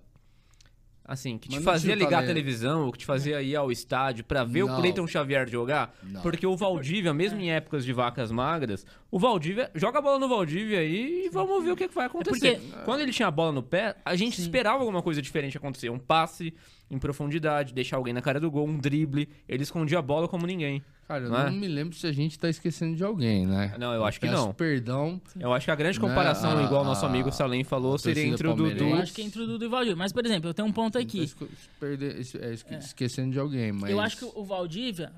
Assim, 1.09 1.39
que 1.39 1.49
te 1.49 1.55
Mas 1.55 1.65
fazia 1.65 1.95
ligar 1.95 2.09
a 2.09 2.11
talento. 2.15 2.27
televisão, 2.29 2.87
ou 2.87 2.91
que 2.93 2.99
te 2.99 3.07
fazia 3.07 3.41
ir 3.41 3.55
ao 3.55 3.71
estádio 3.71 4.25
pra 4.25 4.43
ver 4.43 4.65
o 4.65 4.67
Não. 4.67 4.77
Cleiton 4.81 5.07
Xavier 5.07 5.49
jogar. 5.49 5.95
Não. 6.03 6.21
Porque 6.21 6.45
o 6.45 6.57
Valdívia, 6.57 7.15
mesmo 7.15 7.39
em 7.41 7.53
épocas 7.53 7.85
de 7.85 7.93
vacas 7.93 8.33
magras, 8.33 8.85
o 9.09 9.17
Valdívia. 9.19 9.71
Joga 9.75 10.01
a 10.01 10.03
bola 10.03 10.19
no 10.19 10.29
Valdívia 10.29 10.81
aí 10.81 11.27
e 11.27 11.29
vamos 11.31 11.65
ver 11.65 11.71
o 11.71 11.77
que, 11.77 11.87
que 11.87 11.95
vai 11.95 12.07
acontecer. 12.07 12.57
porque- 12.59 12.83
Quando 12.85 13.01
ele 13.03 13.13
tinha 13.13 13.29
a 13.29 13.31
bola 13.31 13.53
no 13.53 13.63
pé, 13.63 13.95
a 14.05 14.17
gente 14.17 14.35
Sim. 14.37 14.43
esperava 14.43 14.81
alguma 14.81 15.01
coisa 15.01 15.23
diferente 15.23 15.57
acontecer. 15.57 15.91
Um 15.91 15.99
passe 15.99 16.53
em 16.91 16.99
profundidade, 16.99 17.75
deixar 17.75 17.97
alguém 17.97 18.13
na 18.15 18.23
cara 18.23 18.39
do 18.39 18.51
gol, 18.51 18.67
um 18.67 18.79
drible. 18.79 19.29
Ele 19.49 19.63
escondia 19.63 19.99
a 19.99 20.03
bola 20.03 20.29
como 20.29 20.47
ninguém. 20.47 20.83
Cara, 21.09 21.25
eu 21.25 21.31
Não 21.31 21.39
não, 21.39 21.47
é? 21.47 21.51
me 21.51 21.69
lembro 21.69 21.95
se 21.97 22.07
a 22.07 22.13
gente 22.13 22.37
tá 22.39 22.49
esquecendo 22.49 22.97
de 22.97 23.05
alguém, 23.05 23.47
né? 23.47 23.75
Não, 23.79 23.93
eu 23.93 24.05
acho 24.05 24.19
que 24.19 24.27
não. 24.29 24.53
perdão. 24.53 25.21
Eu 25.39 25.53
acho 25.53 25.65
que 25.65 25.71
a 25.71 25.75
grande 25.77 26.01
Né, 26.01 26.09
comparação, 26.09 26.59
a- 26.59 26.63
igual 26.65 26.83
o 26.83 26.85
nosso 26.85 27.07
amigo 27.07 27.31
Salem 27.31 27.63
falou, 27.65 27.97
seria 27.99 28.25
entre 28.25 28.47
o 28.49 28.55
Dudu. 28.55 28.85
Eu 28.85 28.95
acho 28.97 29.13
que 29.13 29.23
é 29.23 29.25
entre 29.25 29.41
o 29.43 29.47
Dudu 29.47 29.65
e 29.65 29.69
o 29.69 29.71
Valdir. 29.71 29.97
Mas, 29.97 30.13
por 30.13 30.25
exemplo, 30.27 30.51
eu 30.51 30.55
tenho 30.55 30.67
um 30.67 30.73
ponto 30.73 30.99
aqui. 30.99 31.19
tô 31.19 31.25
esco- 31.25 31.49
perder- 31.79 32.19
es- 32.21 32.35
é, 32.35 32.53
esque- 32.55 32.75
esquecendo 32.75 33.31
de 33.33 33.39
alguém, 33.39 33.71
mas... 33.73 33.89
Eu 33.91 34.01
acho 34.01 34.17
que 34.17 34.25
o 34.25 34.45
Valdívia, 34.45 35.13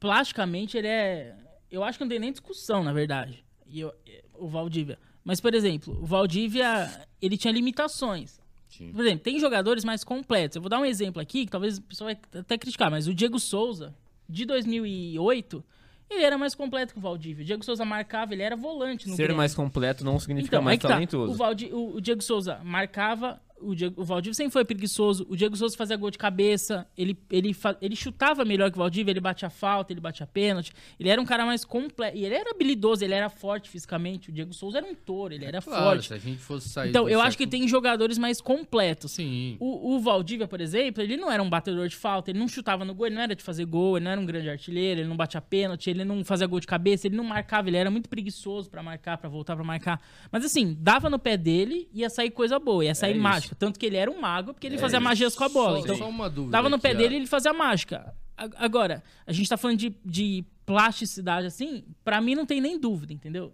plasticamente, 0.00 0.76
ele 0.76 0.88
é. 0.88 1.34
Eu 1.70 1.84
acho 1.84 1.98
que 1.98 2.04
não 2.04 2.08
tem 2.08 2.18
nem 2.18 2.32
discussão, 2.32 2.82
na 2.82 2.92
verdade. 2.92 3.44
E 3.66 3.80
eu- 3.80 3.92
o 4.38 4.48
Valdívia. 4.48 4.98
Mas, 5.24 5.40
por 5.40 5.54
exemplo, 5.54 5.96
o 6.00 6.06
Valdívia, 6.06 6.90
ele 7.20 7.36
tinha 7.36 7.52
limitações. 7.52 8.40
Sim. 8.78 8.92
Por 8.92 9.00
exemplo, 9.04 9.20
tem 9.24 9.38
jogadores 9.38 9.84
mais 9.84 10.02
completos. 10.04 10.56
Eu 10.56 10.62
vou 10.62 10.68
dar 10.70 10.78
um 10.80 10.84
exemplo 10.84 11.20
aqui, 11.20 11.44
que 11.44 11.50
talvez 11.50 11.78
o 11.78 11.82
pessoal 11.82 12.06
vai 12.08 12.40
até 12.40 12.56
criticar, 12.56 12.90
mas 12.90 13.06
o 13.08 13.14
Diego 13.14 13.38
Souza, 13.38 13.94
de 14.28 14.44
2008, 14.44 15.64
ele 16.10 16.22
era 16.22 16.38
mais 16.38 16.54
completo 16.54 16.92
que 16.94 16.98
o 16.98 17.02
Valdívia. 17.02 17.42
O 17.42 17.46
Diego 17.46 17.64
Souza 17.64 17.84
marcava, 17.84 18.32
ele 18.32 18.42
era 18.42 18.56
volante 18.56 19.08
no 19.08 19.14
Ser 19.16 19.24
Grêmio. 19.24 19.36
mais 19.36 19.54
completo 19.54 20.04
não 20.04 20.18
significa 20.18 20.56
Então, 20.56 20.62
mais 20.62 20.74
aí 20.74 20.78
que 20.78 20.82
tá. 20.86 20.94
talentoso. 20.94 21.32
O, 21.32 21.36
Valdi, 21.36 21.66
o, 21.72 21.96
o 21.96 22.00
Diego 22.00 22.22
Souza 22.22 22.60
marcava, 22.64 23.40
o, 23.60 23.74
Diego, 23.74 24.00
o 24.00 24.04
Valdívia 24.04 24.34
sempre 24.34 24.52
foi 24.52 24.64
preguiçoso, 24.64 25.26
o 25.28 25.36
Diego 25.36 25.56
Souza 25.56 25.76
fazia 25.76 25.96
gol 25.96 26.10
de 26.10 26.18
cabeça, 26.18 26.86
ele, 26.96 27.18
ele, 27.30 27.54
ele 27.80 27.96
chutava 27.96 28.44
melhor 28.44 28.70
que 28.70 28.76
o 28.76 28.80
Valdívia, 28.80 29.10
ele 29.12 29.20
batia 29.20 29.50
falta, 29.50 29.92
ele 29.92 30.00
batia 30.00 30.26
pênalti, 30.26 30.72
ele 30.98 31.08
era 31.08 31.20
um 31.20 31.24
cara 31.24 31.44
mais 31.44 31.64
completo, 31.64 32.16
e 32.16 32.24
ele 32.24 32.34
era 32.34 32.50
habilidoso, 32.50 33.04
ele 33.04 33.14
era 33.14 33.28
forte 33.28 33.68
fisicamente, 33.68 34.30
o 34.30 34.32
Diego 34.32 34.52
Souza 34.52 34.78
era 34.78 34.86
um 34.86 34.94
touro, 34.94 35.34
ele 35.34 35.44
era 35.44 35.60
Claro, 35.60 35.84
forte. 35.84 36.08
se 36.08 36.14
a 36.14 36.18
gente 36.18 36.38
fosse 36.38 36.68
sair 36.68 36.90
Então, 36.90 37.08
eu 37.08 37.20
acho 37.20 37.36
que 37.36 37.46
tem 37.46 37.66
jogadores 37.68 38.18
mais 38.18 38.40
completos. 38.40 39.12
Sim. 39.12 39.56
O, 39.60 39.94
o 39.94 40.00
Valdívia, 40.00 40.46
por 40.46 40.60
exemplo, 40.60 41.02
ele 41.02 41.16
não 41.16 41.30
era 41.30 41.42
um 41.42 41.48
batedor 41.50 41.88
de 41.88 41.96
falta, 41.96 42.30
ele 42.30 42.38
não 42.38 42.48
chutava 42.48 42.84
no 42.84 42.94
gol, 42.94 43.06
ele 43.06 43.14
não 43.14 43.22
era 43.22 43.34
de 43.34 43.42
fazer 43.42 43.64
gol, 43.64 43.96
ele 43.96 44.04
não 44.04 44.12
era 44.12 44.20
um 44.20 44.26
grande 44.26 44.48
artilheiro, 44.48 45.00
ele 45.00 45.08
não 45.08 45.16
batia 45.16 45.40
pênalti, 45.40 45.90
ele 45.90 46.04
não 46.04 46.24
fazia 46.24 46.46
gol 46.46 46.60
de 46.60 46.66
cabeça, 46.66 47.06
ele 47.06 47.16
não 47.16 47.24
marcava, 47.24 47.68
ele 47.68 47.76
era 47.76 47.90
muito 47.90 48.08
preguiçoso 48.08 48.70
pra 48.70 48.82
marcar, 48.82 49.18
pra 49.18 49.28
voltar 49.28 49.54
pra 49.56 49.64
marcar. 49.64 50.00
Mas 50.30 50.44
assim, 50.44 50.76
dava 50.78 51.08
no 51.10 51.18
pé 51.18 51.36
dele, 51.36 51.88
ia 51.92 52.08
sair 52.08 52.30
coisa 52.30 52.58
boa, 52.58 52.84
ia 52.84 52.94
sair 52.94 53.12
É 53.12 53.12
isso. 53.14 53.47
Mágica. 53.48 53.56
Tanto 53.56 53.78
que 53.78 53.86
ele 53.86 53.96
era 53.96 54.10
um 54.10 54.20
mago, 54.20 54.52
porque 54.54 54.66
ele 54.66 54.76
É 54.76 54.78
fazia 54.78 55.00
magias 55.00 55.34
com 55.34 55.44
a 55.44 55.48
bola. 55.48 55.78
Só- 55.78 55.84
então, 55.84 55.96
só 55.96 56.08
uma 56.08 56.28
dúvida 56.30 56.52
dava 56.52 56.68
no 56.68 56.76
aqui, 56.76 56.82
pé 56.82 56.94
ó. 56.94 56.96
dele 56.96 57.14
e 57.14 57.16
ele 57.18 57.26
fazia 57.26 57.52
mágica. 57.52 58.14
Agora, 58.56 59.02
a 59.26 59.32
gente 59.32 59.48
tá 59.48 59.56
falando 59.56 59.78
de, 59.78 59.94
de 60.04 60.44
plasticidade 60.64 61.46
assim, 61.46 61.84
pra 62.04 62.20
mim 62.20 62.34
não 62.34 62.46
tem 62.46 62.60
nem 62.60 62.78
dúvida, 62.78 63.12
entendeu? 63.12 63.52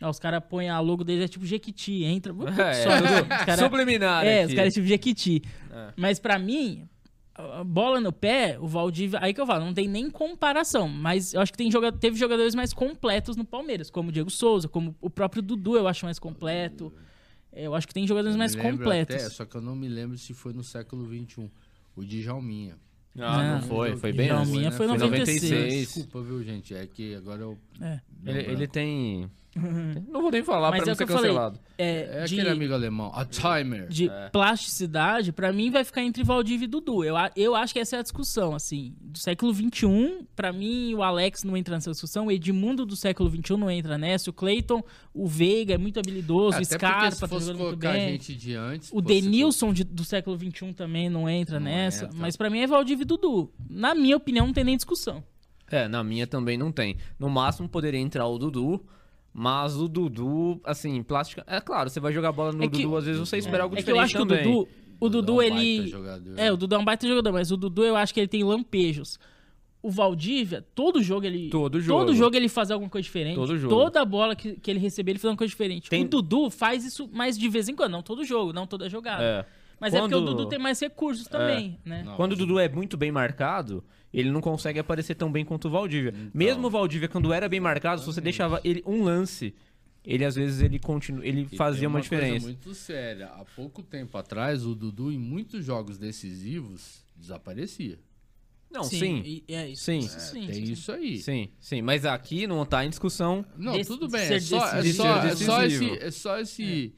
Os 0.00 0.18
caras 0.18 0.42
põem 0.48 0.68
a 0.68 0.80
logo 0.80 1.04
deles, 1.04 1.24
é 1.24 1.28
tipo 1.28 1.44
Jequiti, 1.46 2.02
entra. 2.04 2.32
É, 2.58 2.74
só, 2.74 2.88
os 2.88 3.44
cara- 3.44 3.56
Subliminar 3.62 4.24
é, 4.24 4.42
aqui. 4.42 4.48
os 4.52 4.54
caras 4.56 4.74
tipo 4.74 4.86
Jequiti. 4.86 5.42
É. 5.70 5.92
Mas 5.96 6.18
pra 6.18 6.38
mim, 6.40 6.88
bola 7.66 8.00
no 8.00 8.12
pé, 8.12 8.56
o 8.60 8.66
Valdívia. 8.66 9.18
Aí 9.22 9.32
que 9.32 9.40
eu 9.40 9.46
falo, 9.46 9.64
não 9.64 9.72
tem 9.74 9.86
nem 9.86 10.10
comparação. 10.10 10.88
Mas 10.88 11.34
eu 11.34 11.40
acho 11.40 11.52
que 11.52 11.58
tem 11.58 11.70
joga, 11.70 11.92
teve 11.92 12.16
jogadores 12.16 12.54
mais 12.54 12.72
completos 12.72 13.36
no 13.36 13.44
Palmeiras, 13.44 13.90
como 13.90 14.08
o 14.08 14.12
Diego 14.12 14.30
Souza, 14.30 14.68
como 14.68 14.96
o 15.00 15.08
próprio 15.10 15.40
Dudu, 15.42 15.76
eu 15.76 15.86
acho 15.86 16.04
mais 16.04 16.18
completo. 16.18 16.92
É, 17.52 17.66
Eu 17.66 17.74
acho 17.74 17.86
que 17.86 17.94
tem 17.94 18.06
jogadores 18.06 18.36
mais 18.36 18.54
completos. 18.56 19.14
até, 19.16 19.28
só 19.30 19.44
que 19.44 19.56
eu 19.56 19.60
não 19.60 19.76
me 19.76 19.88
lembro 19.88 20.16
se 20.18 20.32
foi 20.34 20.52
no 20.52 20.64
século 20.64 21.06
XXI. 21.06 21.50
O 21.94 22.04
Djalminha. 22.04 22.76
Ah, 23.18 23.42
não 23.42 23.60
Não. 23.60 23.68
foi, 23.68 23.94
foi 23.96 24.12
bem 24.12 24.26
Djalminha 24.28 24.68
antes. 24.68 24.76
foi 24.78 24.88
Foi 24.88 24.96
96. 24.96 25.42
96. 25.50 25.80
Desculpa, 25.94 26.22
viu, 26.22 26.42
gente? 26.42 26.74
É 26.74 26.86
que 26.86 27.14
agora 27.14 27.42
eu... 27.42 27.58
É. 27.80 28.00
Ele, 28.24 28.38
ele 28.52 28.66
tem... 28.66 29.30
Não 29.54 30.22
vou 30.22 30.30
nem 30.30 30.42
falar 30.42 30.70
Mas 30.70 30.82
pra 30.82 30.84
é 30.84 30.86
não 30.86 30.92
o 30.94 30.96
ser 30.96 31.02
eu 31.02 31.08
falei. 31.08 31.22
cancelado. 31.30 31.60
É, 31.76 32.22
É 32.22 32.24
de, 32.24 32.34
aquele 32.40 32.48
amigo 32.50 32.72
alemão, 32.72 33.12
a 33.14 33.24
timer. 33.24 33.86
de 33.88 34.08
É. 34.08 34.28
plasticidade, 34.30 35.32
pra 35.32 35.52
mim 35.52 35.70
vai 35.70 35.84
ficar 35.84 36.02
entre 36.02 36.22
Valdívia 36.24 36.64
e 36.64 36.68
Dudu. 36.68 37.04
Eu, 37.04 37.14
eu 37.36 37.54
acho 37.54 37.72
que 37.72 37.78
essa 37.80 37.96
é 37.96 37.98
a 37.98 38.02
discussão, 38.02 38.54
assim. 38.54 38.94
Do 39.00 39.18
século 39.18 39.52
XXI, 39.52 40.26
pra 40.34 40.52
mim, 40.52 40.94
o 40.94 41.02
Alex 41.02 41.44
não 41.44 41.56
entra 41.56 41.74
nessa 41.74 41.90
discussão, 41.90 42.26
o 42.26 42.32
Edmundo 42.32 42.86
do 42.86 42.96
século 42.96 43.28
XXI 43.30 43.56
não 43.56 43.70
entra 43.70 43.98
nessa, 43.98 44.30
o 44.30 44.32
Clayton, 44.32 44.82
o 45.12 45.26
Veiga 45.26 45.74
é 45.74 45.78
muito 45.78 45.98
habilidoso, 46.00 46.58
o 46.58 46.60
Até 46.62 46.78
porque 46.78 46.86
Scarpa 46.86 47.10
se 47.10 47.20
tá 47.20 47.28
fosse 47.28 47.46
jogando 47.46 47.60
muito 47.60 47.70
colocar 47.80 47.90
a 47.90 47.92
bem. 47.92 48.10
gente 48.12 48.34
de 48.34 48.54
antes... 48.54 48.88
O 48.90 49.02
fosse 49.02 49.04
Denilson 49.06 49.72
de- 49.72 49.84
do 49.84 50.04
século 50.04 50.38
XXI 50.38 50.72
também 50.72 51.10
não 51.10 51.28
entra 51.28 51.58
Não 51.60 51.64
nessa. 51.66 52.04
entra. 52.06 52.16
Mas 52.18 52.36
pra 52.36 52.48
mim 52.48 52.60
é 52.60 52.66
Valdívia 52.66 53.02
e 53.02 53.06
Dudu. 53.06 53.52
Na 53.68 53.94
minha 53.94 54.16
opinião, 54.16 54.46
não 54.46 54.52
tem 54.54 54.64
nem 54.64 54.76
discussão. 54.76 55.22
É, 55.70 55.88
na 55.88 56.04
minha 56.04 56.26
também 56.26 56.56
não 56.58 56.70
tem. 56.70 56.96
No 57.18 57.28
máximo 57.30 57.68
poderia 57.68 57.98
entrar 58.00 58.26
o 58.26 58.38
Dudu, 58.38 58.84
mas 59.32 59.76
o 59.76 59.88
Dudu, 59.88 60.60
assim, 60.64 61.02
plástica. 61.02 61.44
É 61.46 61.60
claro, 61.60 61.88
você 61.90 62.00
vai 62.00 62.12
jogar 62.12 62.32
bola 62.32 62.52
no 62.52 62.64
É 62.64 62.68
que- 62.68 62.82
Dudu, 62.82 62.96
às 62.96 63.04
vezes 63.04 63.20
você 63.20 63.38
espera 63.38 63.62
algo 63.64 63.74
É 63.76 63.82
que 63.82 63.90
eu 63.90 63.94
diferente 63.94 64.04
acho 64.04 64.16
que 64.16 64.22
o 64.22 64.26
também. 64.26 64.52
Dudu. 64.52 64.68
O 65.00 65.08
Dudu, 65.08 65.42
é 65.42 65.46
um 65.46 65.50
baita 65.50 65.64
ele. 65.64 65.88
jogador. 65.88 66.38
É, 66.38 66.52
o 66.52 66.56
Dudu 66.56 66.74
é 66.74 66.78
um 66.78 66.84
baita 66.84 67.08
jogador, 67.08 67.32
mas 67.32 67.50
o 67.50 67.56
Dudu 67.56 67.82
eu 67.84 67.96
acho 67.96 68.14
que 68.14 68.20
ele 68.20 68.28
tem 68.28 68.44
lampejos. 68.44 69.18
O 69.82 69.90
Valdívia, 69.90 70.64
todo 70.76 71.02
jogo 71.02 71.26
ele. 71.26 71.50
Todo 71.50 71.80
jogo. 71.80 71.98
Todo 72.06 72.14
jogo 72.14 72.36
ele 72.36 72.48
faz 72.48 72.70
alguma 72.70 72.88
coisa 72.88 73.02
diferente. 73.02 73.34
Todo 73.34 73.58
jogo. 73.58 73.74
Toda 73.74 74.04
bola 74.04 74.36
que, 74.36 74.54
que 74.60 74.70
ele 74.70 74.78
receber, 74.78 75.10
ele 75.12 75.18
faz 75.18 75.24
alguma 75.26 75.38
coisa 75.38 75.50
diferente. 75.50 75.90
Tem- 75.90 76.04
O 76.04 76.08
Dudu 76.08 76.50
faz 76.50 76.84
isso 76.84 77.08
mais 77.12 77.36
de 77.36 77.48
vez 77.48 77.68
em 77.68 77.74
quando, 77.74 77.90
não 77.90 78.02
todo 78.02 78.24
jogo, 78.24 78.52
não 78.52 78.64
toda 78.64 78.88
jogada. 78.88 79.24
É. 79.24 79.44
Mas 79.80 79.92
é 79.92 79.98
porque 79.98 80.14
o 80.14 80.18
Quando- 80.18 80.36
Dudu 80.36 80.46
tem 80.48 80.58
mais 80.60 80.78
recursos 80.78 81.26
também, 81.26 81.80
né? 81.84 82.04
Não, 82.06 82.14
Quando 82.14 82.34
o 82.34 82.36
Dudu 82.36 82.60
é 82.60 82.68
muito 82.68 82.96
bem 82.96 83.10
marcado, 83.10 83.82
ele 84.12 84.30
não 84.30 84.40
consegue 84.40 84.78
aparecer 84.78 85.14
tão 85.14 85.30
bem 85.32 85.44
quanto 85.44 85.68
o 85.68 85.70
Valdívia. 85.70 86.12
Mesmo 86.34 86.66
o 86.66 86.70
Valdívia, 86.70 87.08
quando 87.08 87.32
era 87.32 87.48
bem 87.48 87.60
marcado, 87.60 88.00
se 88.00 88.06
você 88.06 88.20
deixava 88.20 88.60
ele 88.64 88.82
um 88.86 89.02
lance, 89.02 89.54
ele 90.04 90.24
às 90.24 90.34
vezes 90.34 90.60
ele 90.60 90.78
continua, 90.78 91.24
ele 91.26 91.48
E 91.50 91.56
fazia 91.56 91.80
tem 91.80 91.88
uma, 91.88 92.00
coisa 92.00 92.08
diferença. 92.16 92.46
muito 92.46 92.74
séria. 92.74 93.26
Há 93.28 93.44
pouco 93.56 93.82
tempo 93.82 94.16
atrás, 94.18 94.64
o 94.66 94.74
Dudu, 94.74 95.12
em 95.12 95.18
muitos 95.18 95.64
jogos 95.64 95.96
decisivos, 95.98 97.04
desaparecia. 97.16 97.98
Não, 98.70 98.84
sim. 98.84 99.22
e- 99.24 99.44
é 99.48 99.68
isso. 99.68 99.84
Sim. 99.84 99.98
isso 99.98 100.18
sim, 100.18 100.46
Tem 100.46 100.66
sim. 100.66 100.72
isso 100.72 100.92
aí. 100.92 101.18
Sim, 101.18 101.48
sim, 101.60 101.82
mas 101.82 102.06
aqui 102.06 102.46
não 102.46 102.64
tá 102.64 102.84
em 102.84 102.88
discussão. 102.88 103.44
Não, 103.56 103.78
tudo 103.82 104.08
bem. 104.08 104.22
É 104.22 104.40
só, 104.40 104.56
é 104.76 104.82
só, 104.84 105.20
Ser 105.22 105.28
é 105.28 105.36
só 105.36 105.62
esse. 105.62 105.90
É 105.98 106.10
só 106.10 106.38
esse. 106.40 106.94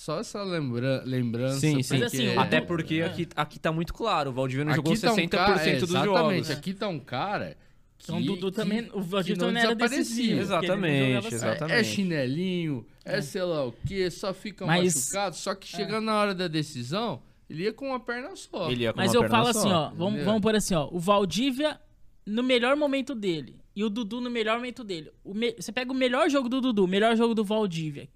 Só 0.00 0.18
essa 0.20 0.42
lembra, 0.42 1.02
lembrança. 1.04 1.60
Sim, 1.60 1.82
sim. 1.82 1.98
Mas 1.98 2.02
assim, 2.04 2.16
porque- 2.24 2.36
o- 2.36 2.40
Até 2.40 2.60
porque 2.62 2.94
É. 2.94 3.04
aqui, 3.04 3.28
aqui 3.36 3.58
tá 3.58 3.70
muito 3.70 3.92
claro, 3.92 4.30
o 4.30 4.32
Valdívia 4.32 4.64
não 4.64 4.72
jogou 4.74 4.92
aqui 4.94 5.00
tá 5.02 5.12
um 5.12 5.14
60% 5.14 5.28
cara, 5.30 5.68
é, 5.68 5.76
dos 5.76 5.90
exatamente, 5.90 6.44
jogos. 6.46 6.50
aqui 6.50 6.72
tá 6.72 6.88
um 6.88 6.98
cara. 6.98 7.58
Que, 7.98 8.04
Então 8.04 8.16
o 8.16 8.24
Dudu 8.24 8.50
que- 8.50 8.56
também. 8.56 8.80
O 8.94 9.02
que 9.22 9.30
não 9.32 9.48
também 9.48 9.62
era 9.62 9.74
desaparecia. 9.74 9.98
decisivo. 9.98 10.40
Exatamente, 10.40 11.34
exatamente. 11.34 11.76
É, 11.76 11.80
é 11.80 11.84
chinelinho, 11.84 12.86
é, 13.04 13.20
sei 13.20 13.42
lá 13.42 13.66
o 13.66 13.72
que, 13.72 14.10
só 14.10 14.32
fica 14.32 14.64
Mas- 14.64 14.94
machucado. 14.94 15.36
Só 15.36 15.54
que 15.54 15.68
chegando 15.68 16.06
na 16.06 16.14
hora 16.14 16.34
da 16.34 16.48
decisão, 16.48 17.20
ele 17.50 17.64
ia 17.64 17.72
com 17.74 17.88
uma 17.88 18.00
perna 18.00 18.34
só. 18.36 18.70
Ele 18.70 18.84
ia 18.84 18.94
com 18.94 19.00
Mas 19.00 19.10
uma 19.10 19.16
eu 19.16 19.20
perna 19.20 19.36
falo 19.36 19.52
só. 19.52 19.58
assim, 19.58 19.68
ó. 19.70 19.90
Vamos, 19.90 20.24
vamos 20.24 20.40
por 20.40 20.54
assim, 20.56 20.74
ó. 20.74 20.88
O 20.90 20.98
Valdívia 20.98 21.78
no 22.24 22.42
melhor 22.42 22.74
momento 22.74 23.14
dele. 23.14 23.56
E 23.76 23.84
o 23.84 23.90
Dudu 23.90 24.18
no 24.22 24.30
melhor 24.30 24.56
momento 24.56 24.82
dele. 24.82 25.10
O 25.22 25.34
me- 25.34 25.54
Você 25.58 25.70
pega 25.70 25.92
o 25.92 25.94
melhor 25.94 26.30
jogo 26.30 26.48
do 26.48 26.58
Dudu, 26.62 26.84
o 26.84 26.88
melhor 26.88 27.14
jogo 27.18 27.34
do 27.34 27.44
Valdívia. 27.44 28.08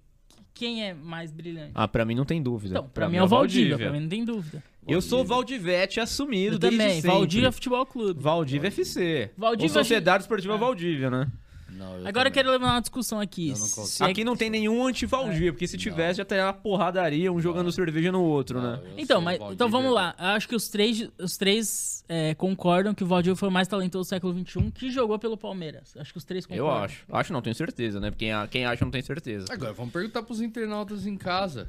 Quem 0.55 0.83
é 0.83 0.93
mais 0.93 1.31
brilhante? 1.31 1.71
Ah, 1.75 1.87
pra 1.87 2.03
mim 2.05 2.15
não 2.15 2.25
tem 2.25 2.41
dúvida. 2.41 2.75
Então, 2.79 2.89
pra, 2.91 3.07
mim 3.09 3.17
é 3.17 3.23
o 3.23 3.27
Valdívia, 3.27 3.77
pra 3.77 3.91
mim 3.91 3.99
não 3.99 4.07
tem 4.09 4.25
dúvida. 4.25 4.63
Eu 4.87 5.01
sou 5.01 5.23
Valdivete 5.25 5.99
assumido 5.99 6.55
Eu 6.55 6.59
desde 6.59 6.77
também, 6.77 6.95
sempre. 6.95 7.09
Valdívia 7.11 7.51
Futebol 7.51 7.85
Clube. 7.85 8.23
Valdívia 8.23 8.67
FC. 8.69 9.31
Valdívia 9.37 9.65
Ou 9.65 9.69
Sociedade 9.69 10.17
acho- 10.17 10.23
Esportiva 10.23 10.57
Valdívia, 10.57 11.09
né? 11.09 11.27
Não, 11.75 12.07
Agora 12.07 12.29
eu 12.29 12.31
quero 12.31 12.49
levar 12.49 12.71
uma 12.73 12.79
discussão 12.79 13.19
aqui. 13.19 13.49
Eu 13.49 13.57
não 13.57 13.67
consigo. 13.69 14.07
É 14.07 14.11
Aqui 14.11 14.23
não 14.23 14.35
tem 14.35 14.49
nenhum 14.49 14.85
anti-Valdívia, 14.87 15.51
porque 15.51 15.67
se 15.67 15.77
tivesse 15.77 16.17
já 16.17 16.25
teria 16.25 16.45
uma 16.45 16.53
porradaria, 16.53 17.31
um 17.31 17.39
jogando 17.41 17.71
cerveja 17.71 18.11
no 18.11 18.21
outro, 18.21 18.61
Não, 18.61 18.71
né? 18.77 18.81
eu 18.85 18.93
Então, 18.99 19.21
mas, 19.21 19.39
então 19.51 19.69
vamos 19.69 19.93
lá. 19.93 20.15
Eu 20.17 20.25
acho 20.27 20.47
que 20.47 20.55
os 20.55 20.67
três, 20.69 21.07
os 21.19 21.37
três 21.37 22.03
é, 22.07 22.33
concordam 22.35 22.93
que 22.93 23.03
o 23.03 23.07
Valdívia 23.07 23.35
foi 23.35 23.49
o 23.49 23.51
mais 23.51 23.67
talentoso 23.67 24.07
do 24.07 24.09
século 24.09 24.33
XXI 24.45 24.71
que 24.71 24.89
jogou 24.91 25.19
pelo 25.19 25.35
Palmeiras. 25.37 25.95
Acho 25.97 26.11
que 26.11 26.17
os 26.17 26.23
três 26.23 26.45
Eu 26.45 26.49
concordam. 26.65 26.83
acho. 26.83 27.03
Acho 27.11 27.33
não, 27.33 27.41
tenho 27.41 27.55
certeza, 27.55 27.99
né? 27.99 28.11
Quem, 28.17 28.31
a- 28.31 28.47
quem 28.47 28.65
acha 28.65 28.83
não 28.85 28.91
tem 28.91 29.01
certeza. 29.01 29.45
Agora, 29.49 29.73
vamos 29.73 29.91
perguntar 29.91 30.23
pros 30.23 30.41
internautas 30.41 31.05
em 31.05 31.17
casa. 31.17 31.67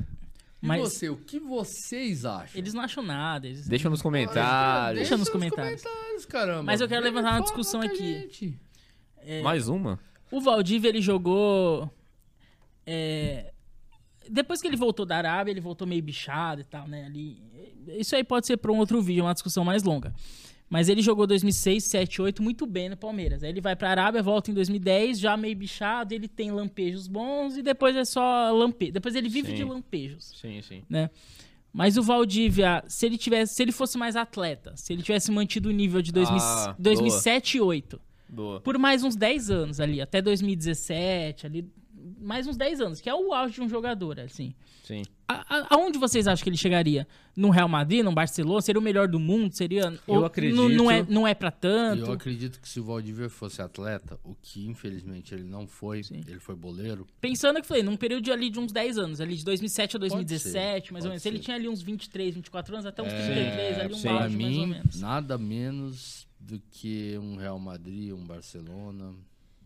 E 0.62 0.66
Mas- 0.66 0.80
você, 0.80 1.08
o 1.10 1.16
que 1.16 1.38
vocês 1.38 2.24
acham? 2.24 2.58
Eles 2.58 2.72
não 2.72 2.80
acham 2.82 3.02
nada. 3.02 3.46
Eles... 3.46 3.68
Deixa 3.68 3.90
nos 3.90 4.00
comentários. 4.00 4.98
Deixa 5.00 5.16
nos 5.16 5.28
comentários. 5.28 5.82
caramba. 6.28 6.62
Mas 6.62 6.80
eu 6.80 6.88
quero 6.88 7.04
levantar 7.04 7.32
uma 7.32 7.42
discussão 7.42 7.80
aqui. 7.82 7.96
gente. 8.22 8.58
É, 9.26 9.42
Mais 9.42 9.68
uma? 9.68 9.98
O 10.30 10.40
Valdívia, 10.40 10.88
ele 10.88 11.00
jogou. 11.02 11.90
é, 12.86 13.52
depois 14.28 14.60
que 14.60 14.66
ele 14.66 14.76
voltou 14.76 15.04
da 15.06 15.16
Arábia, 15.16 15.50
ele 15.52 15.60
voltou 15.60 15.86
meio 15.86 16.02
bichado 16.02 16.60
e 16.60 16.64
tal, 16.64 16.86
né? 16.88 17.04
Ali, 17.06 17.40
isso 17.98 18.14
aí 18.16 18.24
pode 18.24 18.46
ser 18.46 18.56
para 18.56 18.72
um 18.72 18.78
outro 18.78 19.00
vídeo, 19.02 19.24
uma 19.24 19.32
discussão 19.34 19.64
mais 19.64 19.82
longa. 19.82 20.12
Mas 20.68 20.88
ele 20.88 21.00
jogou 21.00 21.28
2006, 21.28 21.84
7, 21.84 22.22
8 22.22 22.42
muito 22.42 22.66
bem 22.66 22.88
no 22.88 22.96
Palmeiras. 22.96 23.44
Aí 23.44 23.50
ele 23.50 23.60
vai 23.60 23.76
pra 23.76 23.90
Arábia, 23.90 24.20
volta 24.20 24.50
em 24.50 24.54
2010, 24.54 25.20
já 25.20 25.36
meio 25.36 25.54
bichado, 25.56 26.12
ele 26.12 26.26
tem 26.26 26.50
lampejos 26.50 27.06
bons 27.06 27.56
e 27.56 27.62
depois 27.62 27.94
é 27.94 28.04
só 28.04 28.50
lampejo. 28.52 28.92
Depois 28.92 29.14
ele 29.14 29.28
vive 29.28 29.50
Sim. 29.50 29.54
de 29.54 29.64
lampejos, 29.64 30.32
Sim, 30.40 30.60
sim. 30.62 30.82
né? 30.90 31.08
Mas 31.72 31.96
o 31.96 32.02
Valdívia, 32.02 32.82
se 32.88 33.06
ele 33.06 33.16
tivesse, 33.18 33.54
se 33.54 33.62
ele 33.62 33.70
fosse 33.70 33.96
mais 33.96 34.16
atleta, 34.16 34.72
se 34.76 34.92
ele 34.92 35.02
tivesse 35.02 35.30
mantido 35.30 35.68
o 35.68 35.72
nível 35.72 36.02
de 36.02 36.10
2000 36.10 36.40
Ah, 36.40 36.74
2007 36.78 37.58
e 37.58 37.60
8, 37.60 38.00
Boa. 38.28 38.60
por 38.60 38.78
mais 38.78 39.02
uns 39.04 39.16
10 39.16 39.50
anos 39.50 39.80
ali, 39.80 40.00
até 40.00 40.20
2017, 40.20 41.46
ali, 41.46 41.68
mais 42.20 42.46
uns 42.46 42.56
10 42.56 42.80
anos, 42.80 43.00
que 43.00 43.08
é 43.08 43.14
o 43.14 43.32
auge 43.32 43.54
de 43.54 43.60
um 43.62 43.68
jogador, 43.68 44.20
assim. 44.20 44.54
Sim. 44.84 45.02
A- 45.28 45.44
a- 45.56 45.66
aonde 45.74 45.98
vocês 45.98 46.28
acham 46.28 46.44
que 46.44 46.48
ele 46.48 46.56
chegaria? 46.56 47.08
No 47.36 47.50
Real 47.50 47.68
Madrid, 47.68 48.04
no 48.04 48.12
Barcelona? 48.12 48.60
Seria 48.60 48.78
o 48.78 48.82
melhor 48.82 49.08
do 49.08 49.18
mundo? 49.18 49.52
Seria. 49.52 49.92
ou 50.06 50.24
acredito- 50.24 50.54
Não, 50.56 50.68
não 50.68 50.88
é, 50.90 51.02
não 51.08 51.26
é 51.26 51.34
pra 51.34 51.48
E 51.48 51.52
tanto. 51.52 52.04
eu 52.06 52.12
acredito 52.12 52.60
que 52.60 52.68
se 52.68 52.78
o 52.78 52.84
Valdívia 52.84 53.28
fosse 53.28 53.60
atleta, 53.60 54.16
o 54.22 54.36
que 54.40 54.64
infelizmente 54.68 55.34
ele 55.34 55.42
não 55.42 55.66
foi, 55.66 56.04
Sim. 56.04 56.22
ele 56.28 56.38
foi 56.38 56.54
boleiro. 56.54 57.04
Pensando 57.20 57.60
que 57.60 57.66
falei, 57.66 57.82
num 57.82 57.96
período 57.96 58.32
ali 58.32 58.48
de 58.48 58.60
uns 58.60 58.70
10 58.70 58.96
anos, 58.98 59.20
ali 59.20 59.34
de 59.36 59.44
2007 59.44 59.96
a 59.96 59.98
2017, 59.98 60.86
ser, 60.86 60.92
mais 60.92 61.04
ou 61.04 61.08
menos. 61.10 61.22
Se 61.22 61.28
ele 61.28 61.38
ser. 61.38 61.42
tinha 61.44 61.56
ali 61.56 61.68
uns 61.68 61.82
23, 61.82 62.32
24 62.36 62.74
anos, 62.74 62.86
até 62.86 63.02
uns 63.02 63.08
É, 63.12 63.16
33, 63.26 63.78
ali 63.80 63.88
um 63.88 63.96
auge, 63.96 64.02
Pra 64.02 64.12
mais 64.12 64.32
ou 64.32 64.38
mim, 64.38 64.66
menos. 64.68 65.00
nada 65.00 65.36
menos 65.36 66.25
do 66.46 66.60
que 66.70 67.18
um 67.18 67.36
Real 67.36 67.58
Madrid, 67.58 68.12
um 68.12 68.24
Barcelona, 68.24 69.14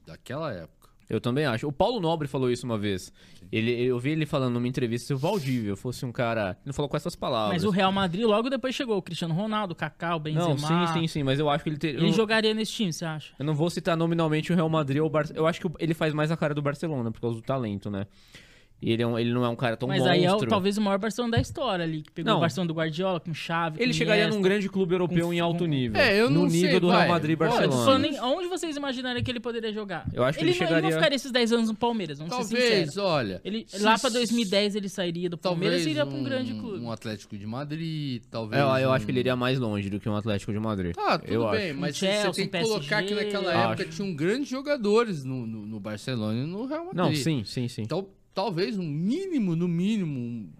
daquela 0.06 0.52
época. 0.52 0.80
Eu 1.08 1.20
também 1.20 1.44
acho. 1.44 1.66
O 1.66 1.72
Paulo 1.72 1.98
Nobre 1.98 2.28
falou 2.28 2.48
isso 2.48 2.64
uma 2.64 2.78
vez. 2.78 3.12
Ele, 3.50 3.72
eu 3.82 3.98
vi 3.98 4.10
ele 4.10 4.24
falando 4.24 4.54
numa 4.54 4.68
entrevista 4.68 5.08
se 5.08 5.12
o 5.12 5.18
Valdívia 5.18 5.74
fosse 5.74 6.06
um 6.06 6.12
cara. 6.12 6.50
Ele 6.50 6.66
não 6.66 6.72
falou 6.72 6.88
com 6.88 6.96
essas 6.96 7.16
palavras. 7.16 7.52
Mas 7.52 7.64
o 7.64 7.70
Real 7.70 7.90
Madrid 7.90 8.24
logo 8.24 8.48
depois 8.48 8.76
chegou 8.76 8.96
o 8.96 9.02
Cristiano 9.02 9.34
Ronaldo, 9.34 9.72
o 9.72 9.76
Kaká, 9.76 10.14
o 10.14 10.20
Benzema. 10.20 10.50
Não, 10.50 10.56
sim, 10.56 11.00
sim, 11.00 11.06
sim. 11.08 11.22
Mas 11.24 11.40
eu 11.40 11.50
acho 11.50 11.64
que 11.64 11.70
ele 11.70 11.78
ter. 11.78 11.96
Ele 11.96 12.10
eu, 12.10 12.12
jogaria 12.12 12.54
nesse 12.54 12.72
time, 12.72 12.92
você 12.92 13.04
acha? 13.04 13.34
eu 13.36 13.44
não 13.44 13.54
vou 13.54 13.68
citar 13.68 13.96
nominalmente 13.96 14.52
o 14.52 14.54
Real 14.54 14.68
Madrid 14.68 15.00
ou 15.00 15.08
o 15.08 15.10
Barcelona. 15.10 15.44
Eu 15.44 15.48
acho 15.48 15.60
que 15.60 15.68
ele 15.80 15.94
faz 15.94 16.14
mais 16.14 16.30
a 16.30 16.36
cara 16.36 16.54
do 16.54 16.62
Barcelona 16.62 17.10
por 17.10 17.20
causa 17.20 17.36
do 17.36 17.42
talento, 17.42 17.90
né? 17.90 18.06
E 18.82 18.92
ele, 18.92 19.02
é 19.02 19.06
um- 19.06 19.18
ele 19.18 19.30
não 19.32 19.44
é 19.44 19.48
um 19.48 19.54
cara 19.56 19.76
tão 19.76 19.86
Mas 19.88 19.98
monstro. 19.98 20.14
aí 20.18 20.24
é 20.24 20.32
o- 20.32 20.38
talvez 20.46 20.78
o 20.78 20.80
maior 20.80 20.98
Barcelona 20.98 21.32
da 21.36 21.40
história 21.42 21.84
ali, 21.84 22.00
que 22.00 22.10
pegou 22.12 22.30
Não. 22.32 22.38
o 22.38 22.40
Barcelona 22.40 22.68
do 22.68 22.74
Guardiola 22.74 23.20
com 23.20 23.34
chave. 23.34 23.76
Ele 23.82 23.92
com 23.92 23.98
chegaria 23.98 24.22
Iniesta. 24.22 24.36
num 24.36 24.42
grande 24.42 24.68
clube 24.70 24.94
europeu 24.94 25.26
com- 25.26 25.34
em 25.34 25.38
alto 25.40 25.66
nível. 25.66 26.00
É, 26.00 26.18
eu 26.18 26.30
no 26.30 26.42
não 26.44 26.50
sei, 26.50 26.62
nível 26.62 26.80
do 26.80 26.86
vai. 26.88 26.96
Real 27.00 27.08
Madrid 27.10 27.32
e 27.32 27.36
Pô, 27.36 27.44
Barcelona. 27.44 27.84
falando 27.84 28.04
em- 28.06 28.20
Onde 28.20 28.48
vocês 28.48 28.74
imaginariam 28.76 29.22
que 29.22 29.30
ele 29.30 29.40
poderia 29.40 29.70
jogar? 29.72 30.06
Eu 30.14 30.24
acho 30.24 30.38
que 30.38 30.44
ele, 30.44 30.52
ele 30.52 30.58
não, 30.60 30.66
ele 30.66 30.70
não 30.72 30.78
chegaria- 30.80 30.96
ficaria 30.96 31.16
esses 31.16 31.30
10 31.30 31.52
anos 31.52 31.68
no 31.68 31.74
Palmeiras, 31.74 32.18
vamos 32.18 32.34
ser 32.34 32.40
Talvez, 32.40 32.64
sinceros. 32.90 32.96
olha. 32.96 33.40
Ele, 33.44 33.64
se- 33.68 33.82
lá 33.82 33.98
pra 33.98 34.08
2010 34.10 34.74
ele 34.74 34.88
sairia 34.88 35.28
do 35.28 35.36
Palmeiras 35.36 35.84
e 35.84 35.90
iria 35.90 36.06
pra 36.06 36.16
um 36.16 36.22
grande 36.24 36.54
clube. 36.54 36.78
um 36.84 36.90
Atlético 36.90 37.36
de 37.36 37.46
Madrid, 37.46 38.22
É, 38.22 38.26
talvez. 38.30 38.62
eu, 38.62 38.68
eu 38.78 38.88
um... 38.88 38.92
acho 38.92 39.04
que 39.04 39.12
ele 39.12 39.20
iria 39.20 39.36
mais 39.36 39.58
longe 39.58 39.90
do 39.90 40.00
que 40.00 40.08
um 40.08 40.16
Atlético 40.16 40.52
de 40.52 40.58
Madrid. 40.58 40.94
Tá, 40.94 41.18
tudo 41.18 41.30
eu 41.30 41.50
bem, 41.50 41.70
acho. 41.70 41.78
mas 41.80 41.90
Um 41.90 41.98
você 41.98 42.06
Chelsea, 42.06 42.32
tem 42.32 42.48
que 42.48 42.66
colocar 42.68 43.02
que 43.02 43.08
PSG, 43.14 43.24
naquela 43.36 43.52
época 43.72 43.84
tinham 43.84 44.14
grandes 44.14 44.48
jogadores 44.48 45.22
no, 45.24 45.46
no, 45.46 45.66
no 45.66 45.78
Barcelona 45.80 46.42
e 46.42 46.46
no 46.46 46.64
Real 46.66 46.86
Madrid. 46.86 46.96
Não, 46.96 47.14
sim, 47.14 47.42
sim, 47.44 47.68
sim. 47.68 47.82
Então, 47.82 48.06
talvez 48.34 48.78
um 48.78 48.86
mínimo, 48.86 49.54
no 49.56 49.66
mínimo. 49.68 50.18
um- 50.18 50.50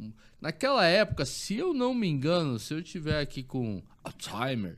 um- 0.00 0.12
naquela 0.40 0.86
época, 0.86 1.24
se 1.24 1.56
eu 1.56 1.72
não 1.74 1.92
me 1.94 2.06
engano, 2.08 2.58
se 2.58 2.72
eu 2.74 2.82
tiver 2.82 3.20
aqui 3.20 3.42
com 3.42 3.82
Alzheimer, 4.04 4.76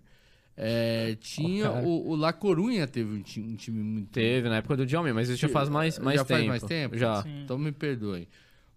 é, 0.56 1.16
tinha 1.20 1.70
o, 1.72 2.10
o 2.10 2.16
La 2.16 2.32
Corunha 2.32 2.86
teve 2.86 3.14
um 3.16 3.22
time, 3.22 3.52
um 3.52 3.56
time 3.56 3.82
muito. 3.82 4.08
Teve 4.10 4.48
na 4.48 4.56
época 4.56 4.76
do 4.76 4.86
Djalma, 4.86 5.12
mas 5.14 5.28
isso 5.28 5.38
já 5.40 5.48
faz 5.48 5.68
mais, 5.68 5.98
mais 5.98 6.16
já 6.18 6.24
tempo. 6.24 6.38
faz 6.38 6.46
mais 6.48 6.62
tempo? 6.62 6.96
Já. 6.98 7.22
Sim. 7.22 7.42
Então 7.44 7.58
me 7.58 7.72
perdoem. 7.72 8.26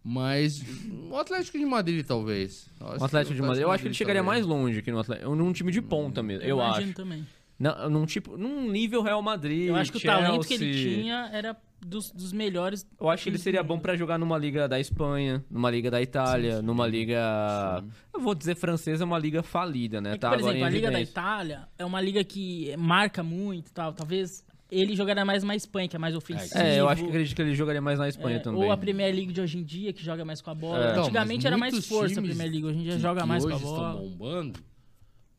Mas 0.05 0.61
o 1.09 1.15
Atlético 1.15 1.57
de 1.57 1.65
Madrid, 1.65 2.05
talvez. 2.05 2.69
Eu 2.79 2.87
O 2.99 3.03
Atlético 3.05 3.35
de 3.35 3.41
Madrid, 3.41 3.63
eu 3.63 3.71
acho 3.71 3.83
que 3.83 3.87
ele 3.87 3.95
chegaria 3.95 4.21
talvez. 4.21 4.45
mais 4.45 4.59
longe 4.59 4.81
que 4.81 4.91
no 4.91 4.99
Atlético. 4.99 5.33
Num 5.33 5.53
time 5.53 5.71
de 5.71 5.81
ponta 5.81 6.21
mesmo, 6.21 6.43
eu, 6.43 6.57
imagino 6.57 6.87
acho. 6.87 6.93
também. 6.93 7.25
Não, 7.63 7.89
num, 7.89 8.05
tipo, 8.05 8.35
num 8.37 8.69
nível 8.69 9.01
Real 9.01 9.21
Madrid. 9.21 9.67
Eu 9.69 9.75
acho 9.75 9.91
que 9.91 9.97
o 9.97 10.01
Chelsea, 10.01 10.21
talento 10.21 10.47
que 10.47 10.53
ele 10.55 10.73
tinha 10.73 11.29
era 11.31 11.55
dos, 11.79 12.11
dos 12.11 12.33
melhores. 12.33 12.85
Eu 12.99 13.09
acho 13.09 13.23
que 13.23 13.29
ele 13.29 13.37
seria 13.37 13.63
bom 13.63 13.79
pra 13.79 13.95
jogar 13.95 14.17
numa 14.17 14.37
liga 14.37 14.67
da 14.67 14.79
Espanha, 14.79 15.43
numa 15.49 15.71
liga 15.71 15.89
da 15.89 16.01
Itália, 16.01 16.61
numa 16.61 16.85
liga. 16.85 17.83
Eu 18.13 18.19
vou 18.19 18.35
dizer 18.35 18.55
francesa, 18.55 19.03
é 19.03 19.05
uma 19.05 19.17
liga 19.17 19.41
falida, 19.41 20.01
né? 20.01 20.11
É 20.11 20.13
que, 20.13 20.19
tá 20.19 20.29
por 20.29 20.39
exemplo, 20.39 20.57
em 20.57 20.63
a 20.63 20.69
Liga 20.69 20.91
da. 20.91 21.01
Itália 21.01 21.67
é 21.77 21.85
uma 21.85 22.01
liga 22.01 22.21
que 22.23 22.75
marca 22.77 23.23
muito 23.23 23.69
e 23.69 23.71
tal. 23.71 23.93
Talvez 23.93 24.45
ele 24.71 24.95
jogaria 24.95 25.23
mais 25.23 25.43
uma 25.43 25.55
Espanha, 25.55 25.87
que 25.87 25.95
é 25.95 25.99
mais 25.99 26.15
ofensivo. 26.15 26.57
É, 26.61 26.79
eu 26.79 26.89
acho 26.89 27.03
que 27.03 27.09
acredito 27.09 27.35
que 27.35 27.41
ele 27.43 27.53
jogaria 27.53 27.81
mais 27.81 27.99
na 27.99 28.09
Espanha 28.09 28.37
É, 28.37 28.39
também. 28.39 28.63
Ou 28.63 28.71
a 28.71 28.77
Premier 28.77 29.13
League 29.13 29.31
de 29.31 29.39
hoje 29.39 29.57
em 29.57 29.63
dia, 29.63 29.93
que 29.93 30.03
joga 30.03 30.25
mais 30.25 30.41
com 30.41 30.49
a 30.49 30.55
bola. 30.55 30.83
É. 30.85 30.95
Não, 30.95 31.03
Antigamente 31.03 31.45
era 31.47 31.57
mais 31.57 31.73
força 31.85 32.05
a 32.05 32.15
times 32.21 32.29
Premier 32.35 32.51
League, 32.51 32.65
hoje 32.65 32.79
em 32.79 32.83
dia 32.83 32.93
que- 32.93 32.99
joga 32.99 33.21
que 33.21 33.27
mais 33.27 33.43
com 33.45 33.51
a 33.51 33.55
hoje 33.55 33.63
bola. 33.63 33.89
estão 33.93 34.09
bombando, 34.09 34.59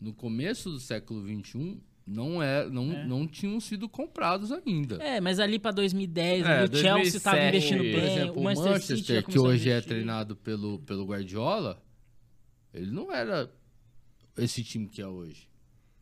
no 0.01 0.13
começo 0.13 0.71
do 0.71 0.79
século 0.79 1.27
XXI, 1.27 1.81
não, 2.07 2.43
é, 2.43 2.69
não, 2.69 2.93
É. 2.93 3.07
não 3.07 3.27
tinham 3.27 3.59
sido 3.61 3.89
comprados 3.89 4.53
ainda. 4.53 4.97
É, 5.03 5.21
mas 5.21 5.39
ali 5.41 5.59
pra 5.59 5.71
2010, 5.71 6.47
É, 6.47 6.65
o 6.65 6.77
Chelsea 6.77 7.21
tava 7.21 7.37
2007, 7.37 7.49
investindo 7.49 7.79
por 7.79 7.85
bem, 7.85 7.93
Por 7.95 8.03
exemplo, 8.05 8.41
o 8.41 8.45
Manchester, 8.45 8.97
City 8.99 9.15
já 9.15 9.23
que 9.23 9.39
hoje 9.39 9.71
é 9.71 9.81
treinado 9.81 10.37
pelo, 10.37 10.79
pelo 10.81 11.05
Guardiola, 11.07 11.83
ele 12.73 12.91
não 12.91 13.13
era 13.13 13.51
esse 14.37 14.63
time 14.63 14.89
que 14.89 15.01
é 15.01 15.07
hoje. 15.07 15.49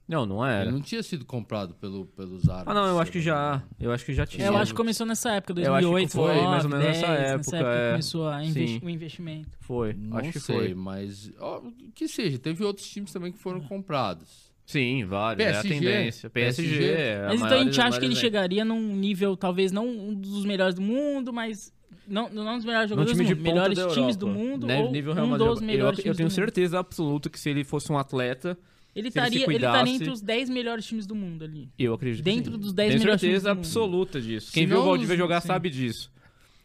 Não, 0.08 0.26
não 0.26 0.44
era. 0.44 0.64
Ele 0.64 0.72
não 0.72 0.80
tinha 0.82 1.02
sido 1.02 1.24
comprado 1.24 1.74
pelo, 1.74 2.04
pelos 2.06 2.48
árabes. 2.48 2.68
Ah, 2.68 2.74
não, 2.74 2.86
eu 2.86 2.98
acho 3.00 3.10
que 3.10 3.20
já. 3.20 3.62
Eu 3.78 3.92
acho 3.92 4.04
que 4.04 4.12
já 4.12 4.26
tinha. 4.26 4.44
É, 4.44 4.48
eu 4.48 4.56
acho 4.56 4.72
que 4.72 4.76
começou 4.76 5.06
nessa 5.06 5.30
época, 5.32 5.52
Eu 5.60 5.72
acho 5.74 5.86
que 5.86 5.92
2008, 5.92 6.10
foi 6.12 6.22
2009, 6.34 6.50
mais 6.50 6.64
ou 6.64 6.70
menos 6.70 6.84
10, 6.84 7.00
nessa 7.00 7.56
época, 7.56 7.56
é. 7.72 7.90
começou 7.92 8.28
a 8.28 8.44
investi- 8.44 8.80
Sim. 8.80 8.84
o 8.86 8.90
investimento. 8.90 9.56
Foi. 9.60 9.92
Não 9.94 10.18
acho 10.18 10.32
que 10.32 10.40
sei, 10.40 10.56
foi. 10.56 10.74
mas 10.74 11.30
ó, 11.38 11.62
que 11.94 12.08
seja, 12.08 12.38
teve 12.38 12.64
outros 12.64 12.86
times 12.90 13.12
também 13.12 13.32
que 13.32 13.38
foram 13.38 13.60
comprados. 13.60 14.51
Sim, 14.72 15.04
vários. 15.04 15.46
é 15.46 15.50
a 15.50 15.52
PSG, 15.62 15.68
tendência. 15.68 16.30
PSG. 16.30 16.62
PSG. 16.62 16.84
é 16.92 17.24
a 17.24 17.28
Mas 17.28 17.42
então 17.42 17.58
a 17.58 17.64
gente 17.64 17.80
acha 17.80 17.98
que 17.98 18.04
ele 18.06 18.14
chegaria 18.16 18.64
num 18.64 18.96
nível, 18.96 19.36
talvez 19.36 19.70
não 19.72 19.86
um 19.86 20.14
dos 20.14 20.44
melhores 20.44 20.74
do 20.74 20.80
mundo, 20.82 21.32
mas 21.32 21.72
não, 22.08 22.28
não 22.30 22.56
dos 22.56 22.64
melhores 22.64 22.88
jogadores 22.90 23.16
time 23.16 23.34
do 23.34 23.36
mundo, 23.36 23.44
melhores 23.44 23.78
da 23.78 23.88
times 23.88 24.16
do 24.16 24.26
mundo 24.26 24.66
Né? 24.66 24.80
ou 24.80 24.90
Nível 24.90 25.12
Real 25.14 25.26
um 25.26 25.30
Madrid. 25.30 25.48
dos 25.48 25.60
Eu- 25.60 25.66
melhores 25.66 25.98
eu, 25.98 26.02
times 26.04 26.16
tenho 26.16 26.28
do 26.28 26.32
mundo. 26.32 26.34
certeza 26.44 26.78
absoluta 26.78 27.28
que 27.30 27.38
se 27.38 27.50
ele 27.50 27.64
fosse 27.64 27.92
um 27.92 27.98
atleta, 27.98 28.56
Ele 28.94 29.08
estaria, 29.08 29.44
ele 29.44 29.54
estaria 29.56 29.94
entre 29.94 30.10
os 30.10 30.20
10 30.20 30.50
melhores 30.50 30.84
times 30.84 31.06
do 31.06 31.14
mundo 31.14 31.44
ali. 31.44 31.68
eu 31.78 31.94
acredito 31.94 32.24
Dentro 32.24 32.50
que 32.52 32.56
sim. 32.56 32.62
dos 32.62 32.72
10 32.72 32.88
Tenho 32.90 33.00
melhores 33.00 33.20
times 33.20 33.32
certeza 33.34 33.48
do 33.50 33.56
mundo. 33.56 33.66
absoluta 33.66 34.20
disso. 34.20 34.52
Quem 34.52 34.66
viu 34.66 34.78
o 34.80 34.84
Valdívia 34.84 35.16
jogar 35.16 35.40
sim. 35.40 35.46
sabe 35.48 35.70
disso. 35.70 36.10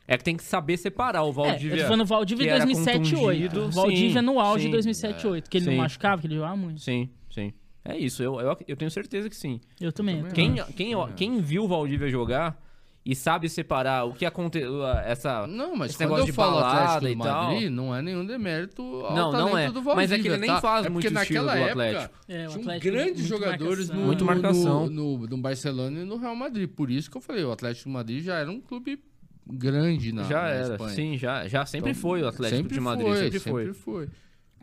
É 0.10 0.17
que 0.17 0.24
tem 0.24 0.38
que 0.38 0.43
saber 0.43 0.78
separar 0.78 1.22
o 1.24 1.26
É, 1.26 1.30
eu 1.30 1.34
Valdívia. 1.34 1.78
tô 1.80 1.84
falando 1.84 2.06
Valdívia 2.06 2.46
que 2.46 2.50
em 2.50 2.56
era 2.56 2.65
2007 2.65 2.96
e 3.13 3.15
8. 3.17 3.50
contundido, 3.50 3.72
Valdívia 3.76 4.20
sim, 4.22 4.26
no 4.26 4.39
auge 4.39 4.65
de 4.65 4.72
2007 4.72 5.24
e 5.24 5.28
8, 5.28 5.50
que 5.50 5.58
ele 5.58 5.65
Sim. 5.65 5.72
não 5.72 5.78
machucava, 5.80 6.22
que 6.22 6.28
ele 6.28 6.36
jogava 6.36 6.56
muito. 6.56 6.80
Sim, 6.82 7.10
sim. 7.30 7.52
É 7.89 7.97
isso, 7.97 8.21
eu, 8.21 8.39
eu, 8.41 8.58
eu 8.67 8.76
tenho 8.76 8.91
certeza 8.91 9.30
que 9.30 9.36
sim. 9.36 9.62
Eu 9.80 9.91
também. 9.93 10.19
eu 10.19 10.28
Quem, 10.32 10.56
também. 10.56 10.73
quem, 10.73 10.95
quem 11.15 11.41
viu 11.41 11.63
o 11.63 11.67
Valdívia 11.67 12.10
jogar 12.10 12.62
e 13.06 13.15
sabe 13.15 13.47
separar 13.47 14.04
o 14.04 14.13
que 14.13 14.26
aconteceu, 14.26 14.86
essa... 15.06 15.47
Não, 15.47 15.73
mas 15.78 15.91
Esse 15.91 16.00
quando 16.00 16.10
negócio 16.10 16.21
eu 16.23 16.26
de 16.26 16.32
falo 16.34 16.56
balada 16.60 16.95
Atlético 16.97 17.08
e 17.08 17.15
do 17.15 17.23
tal. 17.23 17.43
Madrid, 17.54 17.69
não 17.71 17.95
é 17.95 18.02
nenhum 18.02 18.26
demérito 18.26 18.82
ao 18.82 19.15
Não, 19.15 19.32
não 19.32 19.58
é. 19.58 19.67
do 19.71 19.82
Valdívia, 19.82 19.95
Mas 19.95 20.12
é 20.12 20.19
que 20.19 20.28
ele 20.28 20.38
nem 20.38 20.50
tá? 20.50 20.60
faz 20.60 20.86
é 20.86 20.89
muito 20.89 21.10
naquela 21.13 21.54
do 21.54 21.58
época 21.58 21.71
Atlético. 21.71 22.13
É, 22.28 22.34
o 22.45 22.50
tinham 22.50 22.62
Atlético, 22.63 22.91
grandes 22.91 23.15
muito 23.21 23.28
jogadores 23.30 23.88
marcação. 23.89 23.95
no, 24.02 24.06
Muito 24.06 24.19
no- 24.19 24.26
marcação. 24.26 24.89
No, 24.89 25.17
no, 25.19 25.28
no 25.28 25.38
Barcelona 25.38 26.00
e 26.02 26.04
no 26.04 26.17
Real 26.17 26.36
Madrid. 26.36 26.69
Por 26.69 26.91
isso 26.91 27.10
que 27.10 27.15
eu 27.15 27.21
falei, 27.21 27.45
o 27.45 27.52
Atlético 27.54 27.86
de 27.88 27.93
Madrid 27.93 28.21
já 28.26 28.36
era 28.39 28.52
um 28.52 28.60
clube 28.60 29.02
grande 29.50 30.12
na, 30.12 30.23
já 30.23 30.41
na 30.41 30.50
era, 30.50 30.71
Espanha. 30.73 30.93
sim, 30.93 31.17
já, 31.17 31.47
já 31.47 31.65
sempre 31.65 31.91
Então, 31.91 32.02
foi 32.02 32.21
o 32.23 32.28
Atlético 32.28 32.67
de 32.67 32.80
Madrid, 32.82 33.08
foi, 33.08 33.15
sempre 33.23 33.39
foi. 33.39 33.65
Sempre 33.67 33.80
foi. 33.80 34.10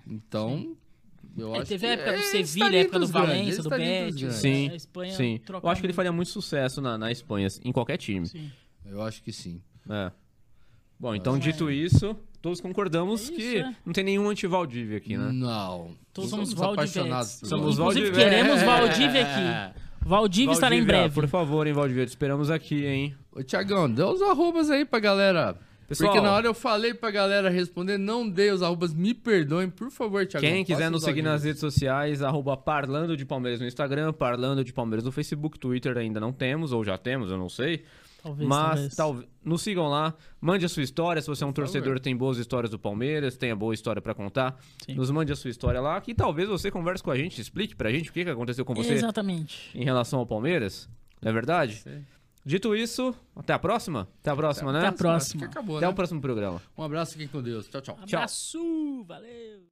Então, 0.06 0.76
eu 1.36 1.54
É, 1.54 1.58
acho 1.58 1.68
teve 1.68 1.80
que 1.80 1.86
a 1.86 1.90
época 1.94 2.12
do 2.12 2.18
é, 2.18 2.22
Sevilha, 2.22 2.66
a 2.66 2.74
época 2.82 2.98
do 3.00 3.06
Valência, 3.06 3.62
do 3.62 3.70
Betis. 3.70 3.88
grandes. 4.20 4.34
Sim, 4.36 4.70
A 4.70 4.74
Espanha 4.74 5.12
Sim, 5.14 5.40
eu 5.62 5.68
acho 5.68 5.80
que 5.80 5.86
ele 5.86 5.92
faria 5.92 6.12
muito 6.12 6.30
sucesso 6.30 6.80
na, 6.80 6.96
na 6.98 7.10
Espanha, 7.12 7.48
em 7.64 7.72
qualquer 7.72 7.96
time. 7.96 8.26
Sim. 8.26 8.50
Eu 8.86 9.02
acho 9.02 9.22
que 9.22 9.32
sim. 9.32 9.60
É. 9.88 10.10
Bom, 10.98 11.14
então 11.14 11.36
É. 11.36 11.38
dito 11.38 11.70
isso, 11.70 12.16
todos 12.40 12.60
concordamos 12.60 13.22
É 13.22 13.24
isso, 13.24 13.34
que 13.34 13.56
é. 13.58 13.74
não 13.84 13.92
tem 13.92 14.04
nenhum 14.04 14.28
anti-Valdívia 14.28 14.98
aqui, 14.98 15.16
né? 15.16 15.30
Não. 15.32 15.90
Todos 16.12 16.30
Somos 16.30 16.50
somos 16.50 16.62
apaixonados 16.72 17.40
por 17.40 17.48
Somos 17.48 17.78
Inclusive, 17.78 18.12
queremos 18.12 18.62
É. 18.62 18.64
Valdívia 18.64 19.22
aqui. 19.22 19.80
Valdívia 20.06 20.52
estará 20.52 20.76
em 20.76 20.84
breve. 20.84 21.14
Por 21.14 21.26
favor, 21.26 21.66
hein, 21.66 21.72
Valdívia, 21.72 22.04
te 22.04 22.10
esperamos 22.10 22.50
aqui, 22.50 22.84
hein? 22.84 23.14
Ô, 23.32 23.42
Tiagão, 23.42 23.90
dê 23.90 24.02
os 24.02 24.20
arrobas 24.20 24.70
aí 24.70 24.84
pra 24.84 25.00
galera. 25.00 25.56
Pessoal, 25.86 26.12
Porque 26.12 26.24
na 26.26 26.32
hora 26.32 26.46
eu 26.46 26.54
falei 26.54 26.94
pra 26.94 27.10
galera 27.10 27.50
responder, 27.50 27.98
não 27.98 28.28
dei 28.28 28.50
os 28.50 28.62
arrobas, 28.62 28.94
me 28.94 29.12
perdoem, 29.12 29.68
por 29.68 29.90
favor, 29.90 30.26
Tiagão. 30.26 30.48
Quem 30.48 30.64
quiser 30.64 30.90
nos 30.90 31.02
os 31.02 31.04
seguir 31.04 31.22
nas 31.22 31.44
redes 31.44 31.60
sociais, 31.60 32.22
arroba 32.22 32.56
Parlando 32.56 33.16
de 33.16 33.24
Palmeiras 33.26 33.60
no 33.60 33.66
Instagram, 33.66 34.12
Parlando 34.12 34.64
de 34.64 34.72
Palmeiras 34.72 35.04
no 35.04 35.12
Facebook, 35.12 35.58
Twitter 35.58 35.96
ainda 35.98 36.18
não 36.18 36.32
temos, 36.32 36.72
ou 36.72 36.82
já 36.82 36.96
temos, 36.96 37.30
eu 37.30 37.36
não 37.36 37.48
sei. 37.48 37.84
Talvez, 38.22 38.48
Mas 38.48 38.58
talvez. 38.70 38.94
talvez 38.94 39.28
nos 39.44 39.60
sigam 39.60 39.86
lá, 39.86 40.14
mande 40.40 40.64
a 40.64 40.68
sua 40.70 40.82
história, 40.82 41.20
se 41.20 41.28
você 41.28 41.44
é 41.44 41.46
um 41.46 41.52
torcedor 41.52 42.00
tem 42.00 42.16
boas 42.16 42.38
histórias 42.38 42.70
do 42.70 42.78
Palmeiras, 42.78 43.36
tem 43.36 43.50
a 43.50 43.56
boa 43.56 43.74
história 43.74 44.00
pra 44.00 44.14
contar, 44.14 44.58
Sim. 44.86 44.94
nos 44.94 45.10
mande 45.10 45.30
a 45.30 45.36
sua 45.36 45.50
história 45.50 45.78
lá, 45.78 46.00
que 46.00 46.14
talvez 46.14 46.48
você 46.48 46.70
converse 46.70 47.02
com 47.02 47.10
a 47.10 47.16
gente, 47.18 47.38
explique 47.38 47.76
pra 47.76 47.90
gente 47.92 48.08
o 48.08 48.12
que 48.14 48.24
que 48.24 48.30
aconteceu 48.30 48.64
com 48.64 48.72
você 48.74 48.94
Exatamente. 48.94 49.70
em 49.78 49.84
relação 49.84 50.20
ao 50.20 50.26
Palmeiras, 50.26 50.88
não 51.20 51.28
é 51.28 51.34
verdade? 51.34 51.74
Sim. 51.74 52.02
Dito 52.44 52.76
isso, 52.76 53.14
até 53.34 53.54
a 53.54 53.58
próxima? 53.58 54.06
Até 54.20 54.30
a 54.30 54.36
próxima, 54.36 54.70
né? 54.72 54.80
Até 54.80 54.86
a 54.86 54.90
Acho 54.90 54.98
próxima. 54.98 55.40
que 55.40 55.46
acabou, 55.46 55.76
Até 55.78 55.86
né? 55.86 55.92
o 55.92 55.94
próximo 55.94 56.20
programa. 56.20 56.60
Um 56.76 56.82
abraço, 56.82 57.12
fiquem 57.12 57.26
com 57.28 57.40
Deus. 57.42 57.66
Tchau, 57.68 57.80
tchau. 57.80 57.98
Abraço, 58.02 59.04
valeu. 59.04 59.62